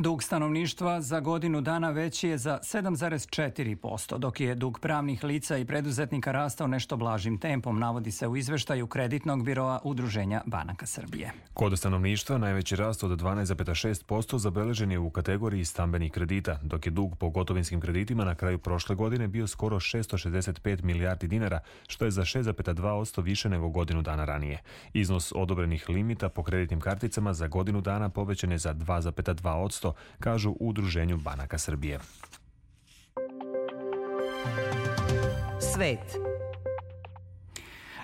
Dug 0.00 0.22
stanovništva 0.22 1.00
za 1.00 1.20
godinu 1.20 1.60
dana 1.60 1.90
veći 1.90 2.28
je 2.28 2.38
za 2.38 2.58
7,4%, 2.62 4.18
dok 4.18 4.40
je 4.40 4.54
dug 4.54 4.78
pravnih 4.80 5.24
lica 5.24 5.56
i 5.56 5.64
preduzetnika 5.64 6.32
rastao 6.32 6.66
nešto 6.66 6.96
blažim 6.96 7.38
tempom, 7.38 7.78
navodi 7.78 8.10
se 8.10 8.28
u 8.28 8.36
izveštaju 8.36 8.86
kreditnog 8.86 9.44
biroa 9.44 9.80
Udruženja 9.84 10.42
Banaka 10.46 10.86
Srbije. 10.86 11.32
Kod 11.54 11.78
stanovništva 11.78 12.38
najveći 12.38 12.76
rast 12.76 13.04
od 13.04 13.10
12,6% 13.10 14.38
zabeležen 14.38 14.92
je 14.92 14.98
u 14.98 15.10
kategoriji 15.10 15.64
stambenih 15.64 16.12
kredita, 16.12 16.58
dok 16.62 16.86
je 16.86 16.90
dug 16.90 17.16
po 17.18 17.30
gotovinskim 17.30 17.80
kreditima 17.80 18.24
na 18.24 18.34
kraju 18.34 18.58
prošle 18.58 18.96
godine 18.96 19.28
bio 19.28 19.46
skoro 19.46 19.76
665 19.76 20.82
milijardi 20.82 21.28
dinara, 21.28 21.60
što 21.86 22.04
je 22.04 22.10
za 22.10 22.22
6,2% 22.22 23.22
više 23.22 23.48
nego 23.48 23.68
godinu 23.68 24.02
dana 24.02 24.24
ranije. 24.24 24.62
Iznos 24.92 25.32
odobrenih 25.36 25.88
limita 25.88 26.28
po 26.28 26.42
kreditnim 26.42 26.80
karticama 26.80 27.34
za 27.34 27.46
godinu 27.46 27.80
dana 27.80 28.08
povećan 28.08 28.52
je 28.52 28.58
za 28.58 28.74
2,2%, 28.74 29.87
kažu 30.20 30.50
u 30.50 30.68
Udruženju 30.68 31.16
banaka 31.16 31.58
Srbije. 31.58 31.98
Svet. 35.74 36.37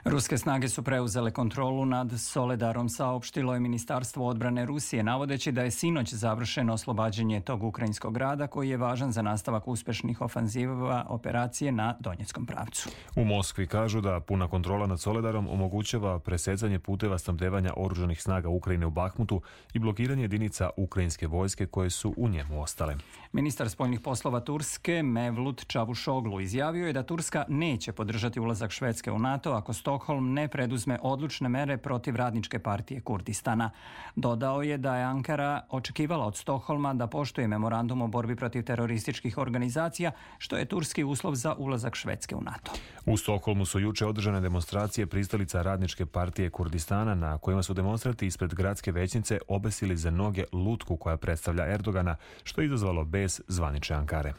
Ruske 0.04 0.38
snage 0.38 0.68
su 0.68 0.82
preuzele 0.82 1.30
kontrolu 1.30 1.86
nad 1.86 2.12
Soledarom, 2.20 2.88
saopštilo 2.88 3.54
je 3.54 3.60
Ministarstvo 3.60 4.28
odbrane 4.28 4.66
Rusije, 4.66 5.02
navodeći 5.02 5.52
da 5.52 5.62
je 5.62 5.70
sinoć 5.70 6.14
završeno 6.14 6.72
oslobađanje 6.72 7.40
tog 7.40 7.62
ukrajinskog 7.62 8.14
grada 8.14 8.46
koji 8.46 8.68
je 8.68 8.76
važan 8.76 9.12
za 9.12 9.22
nastavak 9.22 9.68
uspešnih 9.68 10.20
ofanziva 10.20 11.06
operacije 11.08 11.72
na 11.72 11.96
Donjeckom 12.00 12.46
pravcu. 12.46 12.88
U 13.16 13.24
Moskvi 13.24 13.66
kažu 13.66 14.00
da 14.00 14.20
puna 14.20 14.48
kontrola 14.48 14.86
nad 14.86 15.00
Soledarom 15.00 15.48
omogućava 15.48 16.18
presecanje 16.18 16.78
puteva 16.78 17.18
snabdevanja 17.18 17.72
oružanih 17.76 18.22
snaga 18.22 18.48
Ukrajine 18.48 18.86
u 18.86 18.90
Bahmutu 18.90 19.40
i 19.74 19.78
blokiranje 19.78 20.22
jedinica 20.22 20.70
ukrajinske 20.76 21.26
vojske 21.26 21.66
koje 21.66 21.90
su 21.90 22.14
u 22.16 22.28
njemu 22.28 22.62
ostale. 22.62 22.96
Ministar 23.32 23.70
spoljnih 23.70 24.00
poslova 24.00 24.40
Turske 24.40 25.02
Mevlut 25.02 25.66
Čavušoglu 25.66 26.40
izjavio 26.40 26.86
je 26.86 26.92
da 26.92 27.02
Turska 27.02 27.44
neće 27.48 27.92
podržati 27.92 28.40
ulazak 28.40 28.70
Švedske 28.70 29.10
u 29.10 29.18
NATO 29.18 29.52
ako 29.52 29.72
Stokholm 29.94 30.32
ne 30.34 30.48
preduzme 30.48 30.98
odlučne 31.02 31.48
mere 31.48 31.76
protiv 31.76 32.16
radničke 32.16 32.58
partije 32.58 33.00
Kurdistana. 33.00 33.70
Dodao 34.16 34.62
je 34.62 34.78
da 34.78 34.96
je 34.96 35.04
Ankara 35.04 35.60
očekivala 35.70 36.26
od 36.26 36.36
Stokholma 36.36 36.94
da 36.94 37.06
poštuje 37.06 37.48
memorandum 37.48 38.02
o 38.02 38.06
borbi 38.06 38.36
protiv 38.36 38.64
terorističkih 38.64 39.38
organizacija, 39.38 40.10
što 40.38 40.56
je 40.56 40.64
turski 40.64 41.04
uslov 41.04 41.34
za 41.34 41.54
ulazak 41.58 41.94
Švedske 41.94 42.34
u 42.34 42.40
NATO. 42.40 42.72
U 43.06 43.16
Stokholmu 43.16 43.64
su 43.64 43.80
juče 43.80 44.06
održane 44.06 44.40
demonstracije 44.40 45.06
pristalica 45.06 45.62
radničke 45.62 46.06
partije 46.06 46.50
Kurdistana 46.50 47.14
na 47.14 47.38
kojima 47.38 47.62
su 47.62 47.74
demonstranti 47.74 48.26
ispred 48.26 48.54
gradske 48.54 48.92
većnice 48.92 49.38
obesili 49.48 49.96
za 49.96 50.10
noge 50.10 50.44
lutku 50.52 50.96
koja 50.96 51.16
predstavlja 51.16 51.66
Erdogana, 51.66 52.16
što 52.44 52.60
je 52.60 52.66
izazvalo 52.66 53.04
bez 53.04 53.40
zvanične 53.48 53.96
Ankare. 53.96 54.32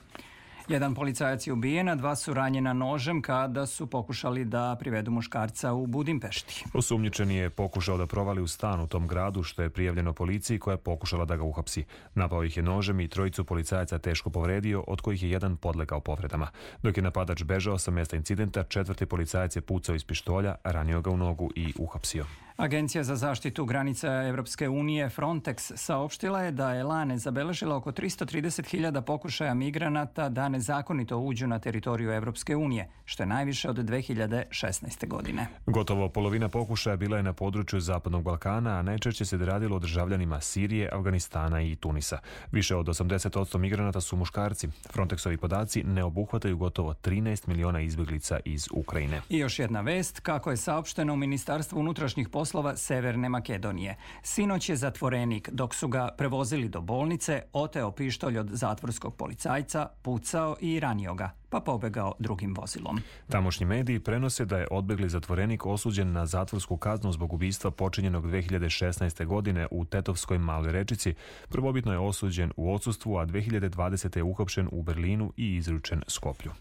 Jedan 0.67 0.95
policajac 0.95 1.47
je 1.47 1.53
ubijen, 1.53 1.89
a 1.89 1.95
dva 1.95 2.15
su 2.15 2.33
ranjena 2.33 2.73
nožem 2.73 3.21
kada 3.21 3.65
su 3.65 3.87
pokušali 3.87 4.45
da 4.45 4.75
privedu 4.79 5.11
muškarca 5.11 5.73
u 5.73 5.87
Budimpešti. 5.87 6.65
Osumnjičeni 6.73 7.35
je 7.35 7.49
pokušao 7.49 7.97
da 7.97 8.07
provali 8.07 8.41
u 8.41 8.47
stan 8.47 8.81
u 8.81 8.87
tom 8.87 9.07
gradu 9.07 9.43
što 9.43 9.61
je 9.61 9.69
prijavljeno 9.69 10.13
policiji 10.13 10.59
koja 10.59 10.73
je 10.73 10.77
pokušala 10.77 11.25
da 11.25 11.35
ga 11.35 11.43
uhapsi. 11.43 11.85
Napao 12.15 12.43
ih 12.43 12.57
je 12.57 12.63
nožem 12.63 12.99
i 12.99 13.07
trojicu 13.07 13.43
policajaca 13.43 13.99
teško 13.99 14.29
povredio, 14.29 14.83
od 14.87 15.01
kojih 15.01 15.23
je 15.23 15.29
jedan 15.29 15.57
podlegao 15.57 15.99
povredama. 15.99 16.47
Dok 16.83 16.97
je 16.97 17.03
napadač 17.03 17.43
bežao 17.43 17.77
sa 17.77 17.91
mesta 17.91 18.15
incidenta, 18.15 18.63
četvrti 18.63 19.05
policajac 19.05 19.55
je 19.55 19.61
pucao 19.61 19.95
iz 19.95 20.05
pištolja, 20.05 20.55
ranio 20.63 21.01
ga 21.01 21.09
u 21.09 21.17
nogu 21.17 21.51
i 21.55 21.73
uhapsio. 21.79 22.25
Agencija 22.57 23.03
za 23.03 23.15
zaštitu 23.15 23.65
granica 23.65 24.23
Evropske 24.23 24.69
unije 24.69 25.09
Frontex 25.09 25.71
saopštila 25.75 26.41
je 26.41 26.51
da 26.51 26.73
je 26.73 26.83
lane 26.83 27.17
zabeležila 27.17 27.75
oko 27.75 27.91
330.000 27.91 29.01
pokušaja 29.01 29.53
migranata 29.53 30.29
da 30.29 30.49
nezakonito 30.49 31.17
uđu 31.17 31.47
na 31.47 31.59
teritoriju 31.59 32.11
Evropske 32.11 32.55
unije, 32.55 32.89
što 33.05 33.23
je 33.23 33.27
najviše 33.27 33.69
od 33.69 33.77
2016. 33.77 35.07
godine. 35.07 35.47
Gotovo 35.65 36.09
polovina 36.09 36.49
pokušaja 36.49 36.95
bila 36.95 37.17
je 37.17 37.23
na 37.23 37.33
području 37.33 37.79
Zapadnog 37.79 38.23
Balkana, 38.23 38.79
a 38.79 38.81
najčešće 38.81 39.25
se 39.25 39.37
radilo 39.37 39.75
o 39.75 39.79
državljanima 39.79 40.41
Sirije, 40.41 40.89
Afganistana 40.91 41.61
i 41.61 41.75
Tunisa. 41.75 42.19
Više 42.51 42.75
od 42.75 42.85
80% 42.85 43.57
migranata 43.57 44.01
su 44.01 44.15
muškarci. 44.15 44.67
Frontexovi 44.93 45.37
podaci 45.37 45.83
ne 45.83 46.03
obuhvataju 46.03 46.57
gotovo 46.57 46.93
13 46.93 47.47
miliona 47.47 47.81
izbjeglica 47.81 48.39
iz 48.45 48.67
Ukrajine. 48.71 49.21
I 49.29 49.37
još 49.37 49.59
jedna 49.59 49.81
vest, 49.81 50.19
kako 50.19 50.51
je 50.51 50.57
saopšteno 50.57 51.13
u 51.13 51.17
Ministarstvu 51.17 51.79
unutrašnjih 51.79 52.29
poslova 52.29 52.44
Severne 52.75 53.29
Makedonije. 53.29 53.95
Sinoć 54.23 54.69
je 54.69 54.75
zatvorenik, 54.75 55.49
dok 55.49 55.75
su 55.75 55.87
ga 55.87 56.09
prevozili 56.17 56.69
do 56.69 56.81
bolnice, 56.81 57.41
oteo 57.53 57.91
pištolj 57.91 58.37
od 58.37 58.49
zatvorskog 58.49 59.15
policajca, 59.15 59.87
pucao 60.01 60.55
i 60.61 60.79
ranio 60.79 61.13
ga 61.13 61.31
pa 61.55 61.59
pobegao 61.59 62.13
drugim 62.19 62.55
vozilom. 62.57 62.99
Tamošnji 63.29 63.65
mediji 63.65 63.99
prenose 63.99 64.45
da 64.45 64.57
je 64.57 64.67
odbegli 64.71 65.09
zatvorenik 65.09 65.65
osuđen 65.65 66.11
na 66.11 66.25
zatvorsku 66.25 66.77
kaznu 66.77 67.11
zbog 67.11 67.33
ubistva 67.33 67.71
počinjenog 67.71 68.25
2016. 68.25 69.25
godine 69.25 69.67
u 69.71 69.85
Tetovskoj 69.85 70.37
maloj 70.37 70.71
rečici. 70.71 71.13
Prvobitno 71.49 71.91
je 71.91 71.99
osuđen 71.99 72.51
u 72.57 72.73
odsustvu, 72.73 73.17
a 73.17 73.25
2020. 73.25 74.17
je 74.17 74.23
uhapšen 74.23 74.69
u 74.71 74.83
Berlinu 74.83 75.33
i 75.37 75.55
izručen 75.55 76.03
Skoplju. 76.07 76.51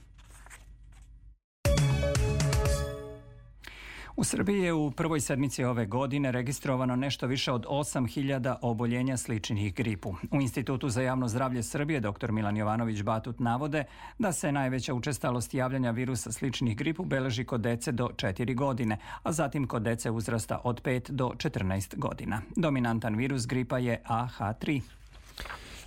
U 4.16 4.24
Srbiji 4.24 4.62
je 4.62 4.72
u 4.72 4.90
prvoj 4.90 5.20
sedmici 5.20 5.64
ove 5.64 5.86
godine 5.86 6.32
registrovano 6.32 6.96
nešto 6.96 7.26
više 7.26 7.52
od 7.52 7.66
8000 7.66 8.56
oboljenja 8.62 9.16
sličnih 9.16 9.74
gripu. 9.74 10.14
U 10.30 10.40
Institutu 10.40 10.88
za 10.88 11.02
javno 11.02 11.28
zdravlje 11.28 11.62
Srbije 11.62 12.00
dr. 12.00 12.32
Milan 12.32 12.56
Jovanović 12.56 13.02
Batut 13.02 13.40
navode 13.40 13.84
da 14.18 14.32
se 14.32 14.52
najveća 14.52 14.94
učestalost 14.94 15.54
javljanja 15.54 15.90
virusa 15.90 16.32
sličnih 16.32 16.76
gripu 16.76 17.04
beleži 17.04 17.44
kod 17.44 17.60
dece 17.60 17.92
do 17.92 18.08
4 18.16 18.54
godine, 18.54 18.98
a 19.22 19.32
zatim 19.32 19.66
kod 19.66 19.82
dece 19.82 20.10
uzrasta 20.10 20.60
od 20.64 20.82
5 20.82 21.10
do 21.10 21.32
14 21.36 21.96
godina. 21.96 22.42
Dominantan 22.56 23.16
virus 23.16 23.46
gripa 23.46 23.78
je 23.78 24.02
AH3. 24.08 24.80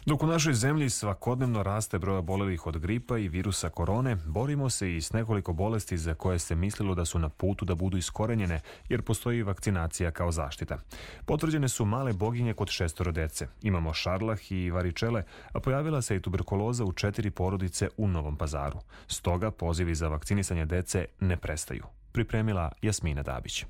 Dok 0.07 0.23
u 0.23 0.27
našoj 0.27 0.53
zemlji 0.53 0.89
svakodnevno 0.89 1.63
raste 1.63 1.99
broja 1.99 2.21
bolelih 2.21 2.67
od 2.67 2.77
gripa 2.77 3.17
i 3.17 3.27
virusa 3.27 3.69
korone, 3.69 4.15
borimo 4.25 4.69
se 4.69 4.95
i 4.95 5.01
s 5.01 5.13
nekoliko 5.13 5.53
bolesti 5.53 5.97
za 5.97 6.13
koje 6.13 6.39
se 6.39 6.55
mislilo 6.55 6.95
da 6.95 7.05
su 7.05 7.19
na 7.19 7.29
putu 7.29 7.65
da 7.65 7.75
budu 7.75 7.97
iskorenjene, 7.97 8.59
jer 8.89 9.01
postoji 9.01 9.43
vakcinacija 9.43 10.11
kao 10.11 10.31
zaštita. 10.31 10.79
Potvrđene 11.25 11.69
su 11.69 11.85
male 11.85 12.13
boginje 12.13 12.53
kod 12.53 12.69
šestoro 12.69 13.11
dece. 13.11 13.47
Imamo 13.61 13.93
šarlah 13.93 14.51
i 14.51 14.71
varičele, 14.71 15.23
a 15.53 15.59
pojavila 15.59 16.01
se 16.01 16.15
i 16.15 16.21
tuberkuloza 16.21 16.85
u 16.85 16.93
četiri 16.93 17.31
porodice 17.31 17.89
u 17.97 18.07
Novom 18.07 18.37
pazaru. 18.37 18.79
Stoga 19.07 19.51
pozivi 19.51 19.95
za 19.95 20.07
vakcinisanje 20.07 20.65
dece 20.65 21.05
ne 21.19 21.37
prestaju. 21.37 21.83
Pripremila 22.11 22.71
Jasmina 22.81 23.23
Dabić. 23.23 23.65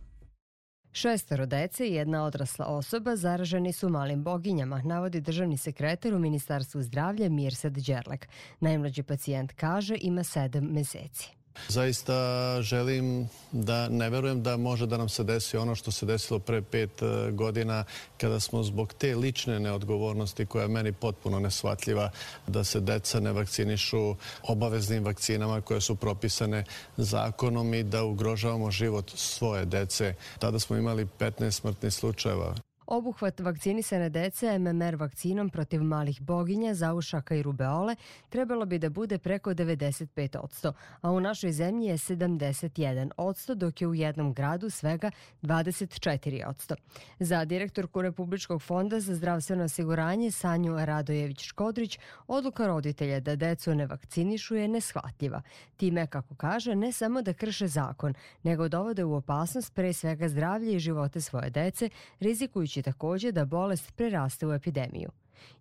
Šestoro 0.91 1.45
dece 1.45 1.87
i 1.87 1.93
jedna 1.93 2.23
odrasla 2.23 2.65
osoba 2.65 3.15
zaraženi 3.15 3.73
su 3.73 3.89
malim 3.89 4.23
boginjama, 4.23 4.81
navodi 4.85 5.21
državni 5.21 5.57
sekretar 5.57 6.13
u 6.13 6.19
Ministarstvu 6.19 6.81
zdravlja 6.81 7.29
Mirsad 7.29 7.73
Đerlek. 7.73 8.27
Najmlađi 8.59 9.03
pacijent 9.03 9.53
kaže 9.53 9.97
ima 10.01 10.23
sedam 10.23 10.63
meseci. 10.63 11.36
Zaista 11.67 12.13
želim 12.61 13.29
da 13.51 13.89
ne 13.89 14.09
verujem 14.09 14.43
da 14.43 14.57
može 14.57 14.85
da 14.85 14.97
nam 14.97 15.09
se 15.09 15.23
desi 15.23 15.57
ono 15.57 15.75
što 15.75 15.91
se 15.91 16.05
desilo 16.05 16.39
pre 16.39 16.61
pet 16.61 17.01
e, 17.01 17.31
godina 17.31 17.83
kada 18.17 18.39
smo 18.39 18.63
zbog 18.63 18.93
te 18.93 19.15
lične 19.15 19.59
neodgovornosti 19.59 20.45
koja 20.45 20.61
je 20.61 20.67
meni 20.67 20.91
potpuno 20.91 21.39
nesvatljiva 21.39 22.11
da 22.47 22.63
se 22.63 22.79
deca 22.79 23.19
ne 23.19 23.31
vakcinišu 23.31 24.15
obaveznim 24.43 25.05
vakcinama 25.05 25.61
koje 25.61 25.81
su 25.81 25.95
propisane 25.95 26.63
zakonom 26.97 27.73
i 27.73 27.83
da 27.83 28.03
ugrožavamo 28.03 28.71
život 28.71 29.11
svoje 29.15 29.65
dece. 29.65 30.13
Tada 30.39 30.59
smo 30.59 30.77
imali 30.77 31.07
15 31.19 31.51
smrtnih 31.51 31.93
slučajeva. 31.93 32.66
Obuhvat 32.87 33.39
vakcinisane 33.39 34.09
dece 34.09 34.59
MMR 34.59 34.95
vakcinom 34.95 35.49
protiv 35.49 35.83
malih 35.83 36.21
boginja, 36.21 36.73
zaušaka 36.73 37.35
i 37.35 37.43
rubeole 37.43 37.95
trebalo 38.29 38.65
bi 38.65 38.79
da 38.79 38.89
bude 38.89 39.17
preko 39.17 39.53
95%, 39.53 40.71
a 41.01 41.11
u 41.11 41.19
našoj 41.19 41.51
zemlji 41.51 41.87
je 41.87 41.97
71%, 41.97 43.53
dok 43.53 43.81
je 43.81 43.87
u 43.87 43.95
jednom 43.95 44.33
gradu 44.33 44.69
svega 44.69 45.11
24%. 45.41 46.75
Za 47.19 47.45
direktorku 47.45 48.01
Republičkog 48.01 48.61
fonda 48.61 48.99
za 48.99 49.15
zdravstveno 49.15 49.63
osiguranje 49.63 50.31
Sanju 50.31 50.73
Radojević-Škodrić, 50.73 51.99
odluka 52.27 52.67
roditelja 52.67 53.19
da 53.19 53.35
decu 53.35 53.75
ne 53.75 53.85
vakcinišu 53.87 54.55
je 54.55 54.67
neshvatljiva. 54.67 55.41
Time, 55.77 56.07
kako 56.07 56.35
kaže, 56.35 56.75
ne 56.75 56.91
samo 56.91 57.21
da 57.21 57.33
krše 57.33 57.67
zakon, 57.67 58.13
nego 58.43 58.67
dovode 58.67 59.03
u 59.03 59.15
opasnost 59.15 59.73
pre 59.73 59.93
svega 59.93 60.29
zdravlje 60.29 60.75
i 60.75 60.79
živote 60.79 61.21
svoje 61.21 61.49
dece, 61.49 61.89
rizikujući 62.19 62.76
moguće 62.77 62.81
takođe 62.81 63.31
da 63.31 63.45
bolest 63.45 63.95
preraste 63.95 64.47
u 64.47 64.53
epidemiju. 64.53 65.09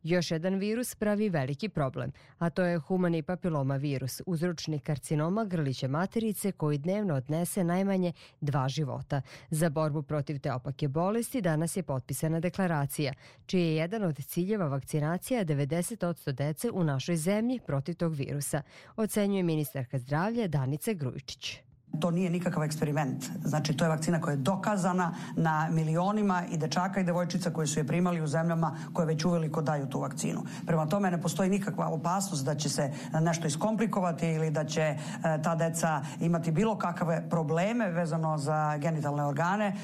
Još 0.02 0.30
jedan 0.30 0.58
virus 0.58 0.94
pravi 0.94 1.28
veliki 1.28 1.68
problem, 1.68 2.12
a 2.38 2.50
to 2.50 2.62
je 2.62 2.78
humani 2.78 3.23
papiloma 3.23 3.76
virus, 3.76 4.23
uzročnik 4.26 4.82
karcinoma 4.82 5.44
grlića 5.44 5.88
materice 5.88 6.52
koji 6.52 6.78
dnevno 6.78 7.14
odnese 7.14 7.64
najmanje 7.64 8.12
dva 8.40 8.68
života. 8.68 9.23
Za 9.50 9.70
borbu 9.70 10.02
protiv 10.02 10.38
te 10.40 10.52
opake 10.52 10.88
bolesti 10.88 11.40
danas 11.40 11.76
je 11.76 11.82
potpisana 11.82 12.40
deklaracija, 12.40 13.12
čiji 13.46 13.62
je 13.62 13.76
jedan 13.76 14.04
od 14.04 14.16
ciljeva 14.16 14.68
vakcinacija 14.68 15.44
90% 15.44 16.32
dece 16.32 16.70
u 16.70 16.85
našoj 16.85 17.16
zemlji 17.16 17.61
protiv 17.66 17.94
tog 17.94 18.14
virusa, 18.14 18.62
ocenjuje 18.96 19.42
ministarka 19.42 19.99
zdravlja 19.99 20.49
Danica 20.49 20.92
Grujičić. 20.92 21.65
To 22.00 22.11
nije 22.11 22.31
nikakav 22.31 22.62
eksperiment. 22.62 23.25
Znači, 23.45 23.76
to 23.76 23.85
je 23.85 23.88
vakcina 23.88 24.21
koja 24.21 24.33
je 24.33 24.37
dokazana 24.37 25.14
na 25.37 25.69
milionima 25.71 26.43
i 26.50 26.57
dečaka 26.57 27.00
i 27.00 27.05
devojčica 27.05 27.50
koji 27.50 27.66
su 27.66 27.81
je 27.81 27.87
primali 27.87 28.21
u 28.21 28.26
zemljama 28.26 28.76
koje 28.93 29.07
već 29.07 29.25
uveliko 29.25 29.62
daju 29.62 29.87
tu 29.87 30.00
vakcinu. 30.00 30.43
Prema 30.66 30.87
tome 30.87 31.11
ne 31.11 31.23
postoji 31.23 31.50
nikakva 31.50 31.88
opasnost 31.88 32.45
da 32.45 32.55
će 32.55 32.69
se 32.69 32.93
nešto 33.21 33.47
iskomplikovati 33.47 34.28
ili 34.28 34.50
da 34.50 34.64
će 34.64 34.81
e, 34.81 34.97
ta 35.43 35.55
deca 35.55 36.02
imati 36.21 36.50
bilo 36.50 36.78
kakve 36.78 37.28
probleme 37.31 37.90
vezano 37.90 38.38
za 38.38 38.76
genitalne 38.76 39.25
organe. 39.25 39.66
E, 39.66 39.75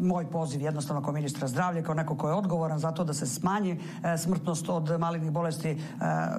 moj 0.00 0.30
poziv 0.30 0.62
jednostavno 0.62 1.02
kao 1.02 1.12
ministra 1.12 1.48
zdravlja, 1.48 1.82
kao 1.82 1.94
neko 1.94 2.16
ko 2.16 2.28
je 2.28 2.34
odgovoran 2.34 2.78
za 2.78 2.92
to 2.92 3.04
da 3.04 3.14
se 3.14 3.26
smanji 3.26 3.80
e, 4.04 4.18
smrtnost 4.18 4.68
od 4.68 5.00
malignih 5.00 5.30
bolesti 5.30 5.78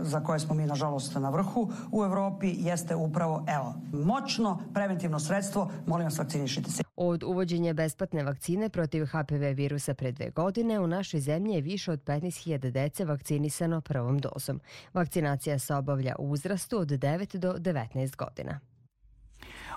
za 0.01 0.19
koje 0.19 0.39
smo 0.39 0.55
mi 0.55 0.65
nažalost 0.65 1.15
na 1.15 1.29
vrhu 1.29 1.69
u 1.91 2.03
Evropi 2.03 2.55
jeste 2.59 2.95
upravo, 2.95 3.43
evo, 3.47 3.73
moćno 3.91 4.59
preventivno 4.73 4.86
preventivno 4.87 5.19
sredstvo, 5.19 5.71
molim 5.85 6.05
vas 6.05 6.17
vakcinišite 6.17 6.71
se. 6.71 6.83
Od 6.95 7.23
uvođenja 7.23 7.73
besplatne 7.73 8.23
vakcine 8.23 8.69
protiv 8.69 9.05
HPV 9.05 9.43
virusa 9.55 9.93
pre 9.93 10.11
dve 10.11 10.29
godine 10.29 10.79
u 10.79 10.87
našoj 10.87 11.19
zemlji 11.19 11.55
je 11.55 11.61
više 11.61 11.91
od 11.91 12.03
15.000 12.03 12.71
dece 12.71 13.05
vakcinisano 13.05 13.81
prvom 13.81 14.19
dozom. 14.19 14.61
Vakcinacija 14.93 15.59
se 15.59 15.75
obavlja 15.75 16.15
u 16.19 16.31
uzrastu 16.31 16.77
od 16.79 16.87
9 16.87 17.37
do 17.37 17.53
19 17.53 18.15
godina. 18.15 18.59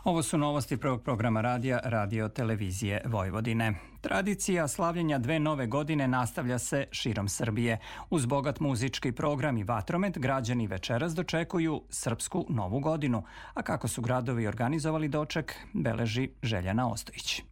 Ovo 0.04 0.22
su 0.22 0.38
novosti 0.38 0.76
prvog 0.76 1.02
programa 1.02 1.40
radija 1.40 1.80
Radio 1.84 2.28
Televizije 2.28 3.02
Vojvodine. 3.04 3.74
Tradicija 4.00 4.68
slavljenja 4.68 5.18
dve 5.18 5.40
nove 5.40 5.66
godine 5.66 6.08
nastavlja 6.08 6.58
se 6.58 6.86
širom 6.90 7.28
Srbije. 7.28 7.78
Uz 8.10 8.26
bogat 8.26 8.60
muzički 8.60 9.12
program 9.12 9.58
i 9.58 9.64
vatromet, 9.64 10.18
građani 10.18 10.66
večeras 10.66 11.14
dočekuju 11.14 11.82
Srpsku 11.90 12.46
novu 12.48 12.80
godinu. 12.80 13.22
A 13.54 13.62
kako 13.62 13.88
su 13.88 14.02
gradovi 14.02 14.46
organizovali 14.46 15.08
doček, 15.08 15.54
beleži 15.72 16.28
Željana 16.42 16.88
Ostojić. 16.88 17.49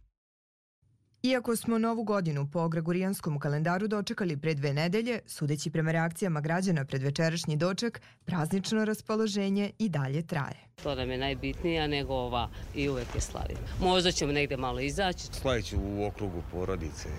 Iako 1.23 1.55
smo 1.55 1.77
novu 1.77 2.03
godinu 2.03 2.47
po 2.53 2.69
Gregorijanskom 2.69 3.39
kalendaru 3.39 3.87
dočekali 3.87 4.37
pre 4.37 4.53
dve 4.53 4.73
nedelje, 4.73 5.19
sudeći 5.25 5.69
prema 5.69 5.91
reakcijama 5.91 6.41
građana 6.41 6.85
pred 6.85 7.03
večerašnji 7.03 7.57
doček, 7.57 8.01
praznično 8.25 8.85
raspoloženje 8.85 9.71
i 9.79 9.89
dalje 9.89 10.27
traje. 10.27 10.69
To 10.83 10.95
nam 10.95 11.11
je 11.11 11.17
najbitnija 11.17 11.87
nego 11.87 12.13
ova 12.13 12.49
i 12.75 12.89
uvek 12.89 13.15
je 13.15 13.21
slavimo. 13.21 13.59
Možda 13.81 14.11
ćemo 14.11 14.31
negde 14.31 14.57
malo 14.57 14.79
izaći. 14.79 15.27
Slaviću 15.31 15.77
u 15.79 16.05
okrugu 16.05 16.43
porodice. 16.51 17.09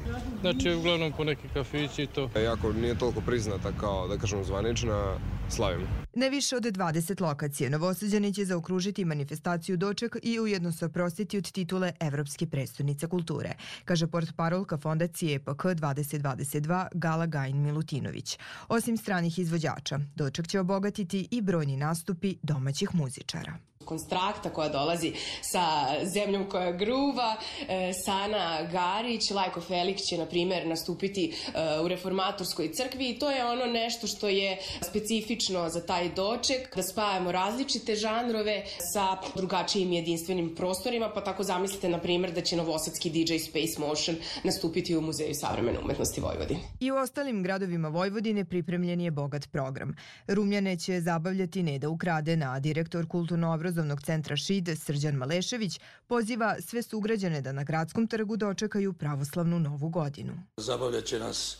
Znači, 0.41 0.73
uglavnom 0.73 1.13
po 1.13 1.25
neki 1.25 1.49
kafići 1.55 2.03
i 2.03 2.07
to. 2.07 2.31
Jako 2.45 2.73
nije 2.73 2.99
toliko 2.99 3.21
priznata 3.21 3.73
kao, 3.81 4.09
da 4.09 4.19
kažemo, 4.19 4.45
zvanična, 4.45 5.19
slavimo. 5.51 5.87
Ne 6.15 6.31
više 6.31 6.57
od 6.57 6.63
20 6.63 7.21
lokacije 7.21 7.71
Novosađani 7.71 8.35
će 8.35 8.45
zaokružiti 8.45 9.05
manifestaciju 9.05 9.77
doček 9.77 10.17
i 10.23 10.41
ujedno 10.41 10.73
se 10.73 10.87
oprostiti 10.87 11.39
od 11.39 11.53
titule 11.53 11.93
Evropske 12.01 12.47
predstavnice 12.47 13.07
kulture, 13.07 13.53
kaže 13.90 14.07
port 14.07 14.37
parolka 14.37 14.79
fondacije 14.79 15.35
EPK 15.35 15.64
2022 15.64 16.87
Gala 16.94 17.26
Gajin 17.26 17.62
Milutinović. 17.62 18.38
Osim 18.68 18.96
stranih 18.96 19.38
izvođača, 19.38 19.98
doček 20.14 20.48
će 20.48 20.61
obogatiti 20.61 21.29
i 21.31 21.42
brojni 21.42 21.76
nastupi 21.76 22.37
domaćih 22.42 22.94
muzičara 22.94 23.70
konstrakta 23.85 24.51
koja 24.51 24.69
dolazi 24.69 25.12
sa 25.43 25.87
zemljom 26.14 26.49
koja 26.49 26.73
gruva. 26.73 27.37
E, 27.69 27.93
Sana 28.05 28.69
Garić, 28.73 29.31
Lajko 29.31 29.61
Felix 29.61 30.09
će, 30.09 30.19
na 30.19 30.27
primer, 30.27 30.66
nastupiti 30.66 31.25
e, 31.31 31.81
u 31.85 31.88
reformatorskoj 31.88 32.73
crkvi 32.73 33.11
i 33.11 33.19
to 33.19 33.31
je 33.31 33.45
ono 33.45 33.66
nešto 33.66 34.07
što 34.07 34.29
je 34.29 34.59
specifično 34.90 35.69
za 35.69 35.87
taj 35.87 36.09
doček, 36.14 36.77
da 36.77 36.83
spajamo 36.83 37.33
različite 37.33 37.95
žanrove 37.95 38.62
sa 38.93 39.16
drugačijim 39.37 39.93
jedinstvenim 39.93 40.55
prostorima, 40.55 41.11
pa 41.14 41.25
tako 41.25 41.43
zamislite, 41.43 41.88
na 41.88 41.99
primer, 41.99 42.33
da 42.33 42.40
će 42.40 42.57
novosadski 42.57 43.11
DJ 43.11 43.37
Space 43.38 43.81
Motion 43.81 44.16
nastupiti 44.45 44.97
u 44.97 45.01
Muzeju 45.01 45.35
savremene 45.35 45.79
umetnosti 45.79 46.21
Vojvodine. 46.21 46.61
I 46.81 46.90
u 46.90 46.97
ostalim 46.97 47.43
gradovima 47.43 47.88
Vojvodine 47.88 48.45
pripremljen 48.45 49.01
je 49.01 49.11
bogat 49.11 49.51
program. 49.53 49.95
Rumljane 50.27 50.77
će 50.77 51.01
zabavljati 51.01 51.62
Neda 51.62 51.88
Ukrade 51.88 52.37
na 52.37 52.61
direktor 52.61 53.07
kulturno-obrazovnog 53.07 53.70
obrazovnog 53.71 54.03
centra 54.03 54.37
ŠID 54.37 54.69
Srđan 54.79 55.15
Malešević 55.15 55.81
poziva 56.07 56.57
sve 56.61 56.83
sugrađane 56.83 57.41
da 57.41 57.53
na 57.53 57.65
gradskom 57.65 58.07
trgu 58.07 58.37
dočekaju 58.37 58.93
pravoslavnu 58.93 59.59
novu 59.59 59.89
godinu. 59.89 60.33
Zabavljaće 60.57 61.19
nas 61.19 61.57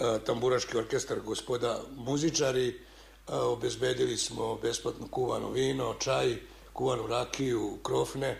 e, 0.00 0.18
tamburaški 0.26 0.76
orkestar 0.76 1.20
gospoda 1.20 1.78
muzičari, 1.96 2.68
e, 2.68 2.74
obezbedili 3.34 4.16
smo 4.16 4.58
besplatno 4.62 5.06
kuvano 5.08 5.50
vino, 5.50 5.94
čaj, 6.00 6.36
kuvanu 6.72 7.06
rakiju, 7.06 7.78
krofne, 7.82 8.28
e, 8.28 8.38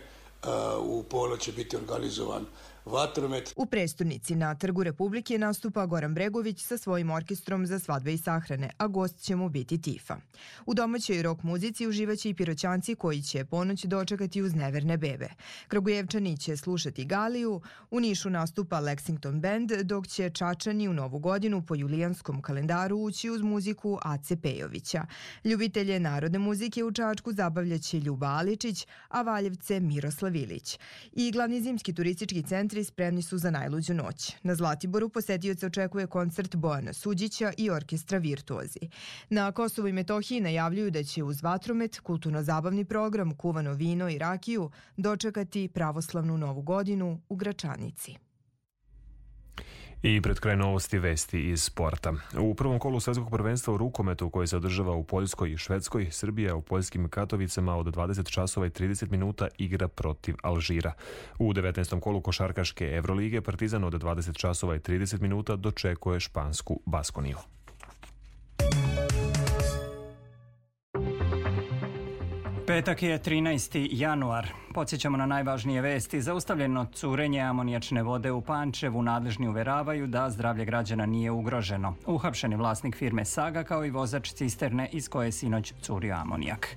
u 0.79 1.03
polo 1.03 1.37
će 1.37 1.51
biti 1.51 1.77
organizovan 1.77 2.45
vatromet. 2.85 3.53
U 3.55 3.65
prestonici 3.65 4.35
na 4.35 4.55
Trgu 4.55 4.83
Republike 4.83 5.37
nastupa 5.37 5.85
Goran 5.85 6.13
Bregović 6.13 6.63
sa 6.65 6.77
svojim 6.77 7.11
orkestrom 7.11 7.65
za 7.67 7.79
svadbe 7.79 8.13
i 8.13 8.17
sahrane, 8.17 8.69
a 8.77 8.87
gost 8.87 9.19
će 9.19 9.35
mu 9.35 9.49
biti 9.49 9.81
Tifa. 9.81 10.17
U 10.65 10.73
domaćoj 10.73 11.21
rok 11.21 11.43
muzici 11.43 11.87
uživaće 11.87 12.29
i 12.29 12.33
piroćanci 12.33 12.95
koji 12.95 13.21
će 13.21 13.45
ponoć 13.45 13.83
dočekati 13.85 14.41
uz 14.41 14.55
neverne 14.55 14.97
bebe. 14.97 15.29
Kragujevčani 15.67 16.37
će 16.37 16.57
slušati 16.57 17.05
Galiju, 17.05 17.61
u 17.91 17.99
Nišu 17.99 18.29
nastupa 18.29 18.81
Lexington 18.81 19.39
Band, 19.39 19.71
dok 19.71 20.07
će 20.07 20.29
Čačani 20.29 20.87
u 20.87 20.93
novu 20.93 21.19
godinu 21.19 21.61
po 21.65 21.75
julijanskom 21.75 22.41
kalendaru 22.41 22.97
ući 22.97 23.29
uz 23.29 23.41
muziku 23.41 23.99
Ace 24.01 24.35
Pejovića. 24.41 25.05
Ljubitelje 25.43 25.99
narodne 25.99 26.39
muzike 26.39 26.83
u 26.83 26.91
Čačku 26.91 27.33
zabavljaće 27.33 27.99
Ljuba 27.99 28.27
Aličić, 28.27 28.87
a 29.09 29.21
Valjevce 29.21 29.79
Miroslav 29.79 30.35
Ilić. 30.35 30.79
I 31.13 31.31
glavni 31.31 31.61
zimski 31.61 31.93
turistički 31.93 32.43
centar 32.43 32.72
centri 32.73 32.83
spremni 32.83 33.21
su 33.21 33.37
za 33.37 33.51
najluđu 33.51 33.93
noć. 33.93 34.35
Na 34.43 34.55
Zlatiboru 34.55 35.09
posetioce 35.09 35.65
očekuje 35.65 36.07
koncert 36.07 36.55
Bojana 36.55 36.93
Suđića 36.93 37.51
i 37.57 37.69
orkestra 37.69 38.17
Virtuozi. 38.17 38.89
Na 39.29 39.51
Kosovo 39.51 39.87
i 39.87 39.93
Metohiji 39.93 40.41
najavljuju 40.41 40.91
da 40.91 41.03
će 41.03 41.23
uz 41.23 41.43
vatromet, 41.43 41.99
kulturno-zabavni 41.99 42.85
program, 42.85 43.35
kuvano 43.35 43.73
vino 43.73 44.09
i 44.09 44.17
rakiju 44.17 44.71
dočekati 44.97 45.67
pravoslavnu 45.67 46.37
novu 46.37 46.61
godinu 46.61 47.21
u 47.29 47.35
Gračanici. 47.35 48.22
I 50.03 50.21
pred 50.21 50.39
kraj 50.39 50.57
novosti 50.57 50.99
vesti 50.99 51.49
iz 51.49 51.63
sporta. 51.63 52.13
U 52.39 52.55
prvom 52.55 52.79
kolu 52.79 52.99
svetskog 52.99 53.31
prvenstva 53.31 53.73
u 53.73 53.77
rukometu 53.77 54.29
koji 54.29 54.47
se 54.47 54.57
održava 54.57 54.95
u 54.95 55.03
Poljskoj 55.03 55.51
i 55.51 55.57
Švedskoj, 55.57 56.07
Srbija 56.11 56.55
u 56.55 56.61
poljskim 56.61 57.09
Katovicama 57.09 57.75
od 57.75 57.85
20 57.85 58.31
časova 58.31 58.65
i 58.65 58.69
30 58.69 59.11
minuta 59.11 59.47
igra 59.57 59.87
protiv 59.87 60.35
Alžira. 60.41 60.93
U 61.39 61.53
19. 61.53 61.99
kolu 61.99 62.21
košarkaške 62.21 62.85
Evrolige 62.85 63.41
Partizan 63.41 63.83
od 63.83 63.93
20 63.93 64.37
časova 64.37 64.75
i 64.75 64.79
30 64.79 65.21
minuta 65.21 65.55
dočekuje 65.55 66.19
špansku 66.19 66.79
Baskoniju. 66.85 67.37
Petak 72.73 73.03
je 73.03 73.19
13. 73.19 73.87
januar. 73.91 74.47
Podsjećamo 74.73 75.17
na 75.17 75.25
najvažnije 75.25 75.81
vesti. 75.81 76.21
Zaustavljeno 76.21 76.85
curenje 76.93 77.41
amonijačne 77.41 78.03
vode 78.03 78.31
u 78.31 78.41
Pančevu 78.41 79.01
nadležni 79.01 79.47
uveravaju 79.47 80.07
da 80.07 80.29
zdravlje 80.29 80.65
građana 80.65 81.05
nije 81.05 81.31
ugroženo. 81.31 81.95
Uhapšeni 82.05 82.55
vlasnik 82.55 82.95
firme 82.95 83.25
Saga 83.25 83.63
kao 83.63 83.85
i 83.85 83.89
vozač 83.89 84.33
cisterne 84.33 84.89
iz 84.91 85.09
koje 85.09 85.27
je 85.27 85.31
sinoć 85.31 85.73
curio 85.81 86.15
amonijak. 86.15 86.67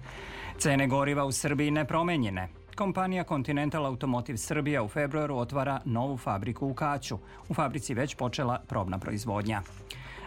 Cene 0.59 0.87
goriva 0.87 1.25
u 1.25 1.33
Srbiji 1.33 1.71
nepromenjene. 1.71 2.49
Kompanija 2.75 3.25
Continental 3.25 3.87
Automotive 3.87 4.39
Srbija 4.39 4.83
u 4.83 4.89
februaru 4.89 5.37
otvara 5.37 5.81
novu 5.85 6.17
fabriku 6.17 6.67
u 6.67 6.75
Kaću. 6.75 7.19
U 7.49 7.55
fabrici 7.55 7.95
već 7.95 8.15
počela 8.15 8.59
probna 8.69 8.99
proizvodnja. 8.99 9.63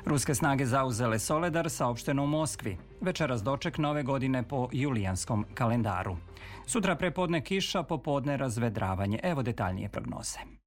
Ruske 0.05 0.35
snage 0.35 0.65
zauzele 0.65 1.19
Soledar, 1.19 1.69
saopšteno 1.69 2.23
u 2.23 2.27
Moskvi. 2.27 2.77
Večeras 3.01 3.43
doček 3.43 3.77
nove 3.77 4.03
godine 4.03 4.43
po 4.43 4.69
julijanskom 4.71 5.45
kalendaru. 5.53 6.17
Sutra 6.65 6.95
prepodne 6.95 7.43
kiša, 7.43 7.83
popodne 7.83 8.37
razvedravanje. 8.37 9.19
Evo 9.23 9.43
detaljnije 9.43 9.89
prognoze. 9.89 10.58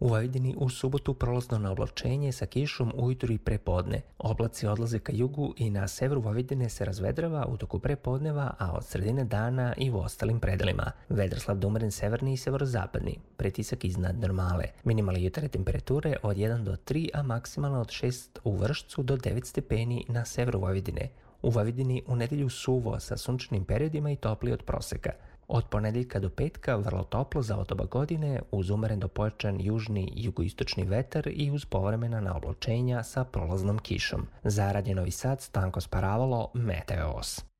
U 0.00 0.08
Vojvodini 0.08 0.54
u 0.58 0.68
subotu 0.68 1.14
prolazno 1.14 1.58
na 1.58 1.72
oblačenje 1.72 2.32
sa 2.32 2.46
kišom 2.46 2.92
ujutru 2.96 3.32
i 3.32 3.38
prepodne. 3.38 4.00
Oblaci 4.18 4.66
odlaze 4.66 4.98
ka 4.98 5.12
jugu 5.12 5.54
i 5.56 5.70
na 5.70 5.88
severu 5.88 6.20
Vojvodine 6.20 6.68
se 6.68 6.84
razvedrava 6.84 7.46
u 7.46 7.56
toku 7.56 7.78
prepodneva, 7.78 8.54
a 8.58 8.72
od 8.72 8.84
sredine 8.84 9.24
dana 9.24 9.74
i 9.76 9.90
u 9.90 9.98
ostalim 9.98 10.40
predelima. 10.40 10.92
Vedar 11.08 11.40
slab 11.40 11.64
umeren 11.64 11.90
severni 11.90 12.32
i 12.32 12.36
severozapadni. 12.36 13.18
Pretisak 13.36 13.84
iznad 13.84 14.20
normale. 14.20 14.64
Minimalne 14.84 15.22
jutarnje 15.22 15.48
temperature 15.48 16.16
od 16.22 16.36
1 16.36 16.62
do 16.62 16.76
3, 16.76 17.08
a 17.14 17.22
maksimalno 17.22 17.80
od 17.80 17.88
6 17.88 18.38
u 18.44 18.56
Vršcu 18.56 19.02
do 19.02 19.16
9 19.16 19.44
stepeni 19.44 20.04
na 20.08 20.24
severu 20.24 20.60
Vojvodine. 20.60 21.08
U 21.42 21.50
Vojvodini 21.50 22.02
u 22.06 22.16
nedelju 22.16 22.48
suvo 22.48 23.00
sa 23.00 23.16
sunčanim 23.16 23.64
periodima 23.64 24.10
i 24.10 24.16
topli 24.16 24.52
od 24.52 24.62
proseka. 24.62 25.10
Od 25.48 25.64
ponedeljka 25.70 26.18
do 26.18 26.30
petka 26.30 26.76
vrlo 26.76 27.04
toplo 27.04 27.42
za 27.42 27.56
otoba 27.56 27.84
godine 27.84 28.40
uz 28.50 28.70
umeren 28.70 29.00
do 29.00 29.08
pojačan 29.08 29.60
južni 29.60 30.12
i 30.16 30.24
jugoistočni 30.24 30.84
vetar 30.84 31.28
i 31.32 31.50
uz 31.50 31.64
povremena 31.64 32.20
na 32.20 32.36
obločenja 32.36 33.02
sa 33.02 33.24
prolaznom 33.24 33.78
kišom. 33.78 34.26
Za 34.44 34.82
Novi 34.94 35.10
Sad 35.10 35.40
Stanko 35.40 35.80
Sparavalo, 35.80 36.50
Meteos. 36.54 37.55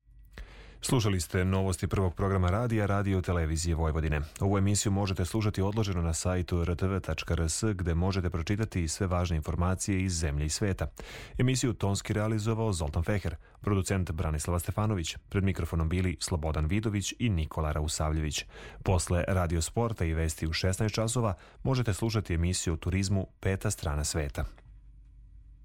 Slušali 0.81 1.19
ste 1.19 1.45
novosti 1.45 1.87
prvog 1.87 2.15
programa 2.15 2.49
radija 2.49 2.85
Radio 2.85 3.21
Televizije 3.21 3.75
Vojvodine. 3.75 4.21
Ovu 4.39 4.57
emisiju 4.57 4.91
možete 4.91 5.25
slušati 5.25 5.61
odloženo 5.61 6.01
na 6.01 6.13
sajtu 6.13 6.65
rtv.rs 6.65 7.63
gde 7.73 7.93
možete 7.93 8.29
pročitati 8.29 8.87
sve 8.87 9.07
važne 9.07 9.35
informacije 9.35 10.03
iz 10.03 10.13
zemlje 10.19 10.45
i 10.45 10.49
sveta. 10.49 10.87
Emisiju 11.37 11.73
tonski 11.73 12.13
realizovao 12.13 12.73
Zoltan 12.73 13.03
Feher, 13.03 13.35
producent 13.61 14.11
Branislava 14.11 14.59
Stefanović, 14.59 15.15
pred 15.29 15.43
mikrofonom 15.43 15.89
bili 15.89 16.17
Slobodan 16.19 16.65
Vidović 16.65 17.13
i 17.19 17.29
Nikola 17.29 17.71
Rausavljević. 17.71 18.45
Posle 18.83 19.23
Radio 19.27 19.61
Sporta 19.61 20.05
i 20.05 20.13
vesti 20.13 20.47
u 20.47 20.53
16 20.53 20.93
časova 20.93 21.33
možete 21.63 21.93
slušati 21.93 22.33
emisiju 22.33 22.73
o 22.73 22.77
turizmu 22.77 23.27
Peta 23.39 23.71
strana 23.71 24.03
sveta. 24.03 24.45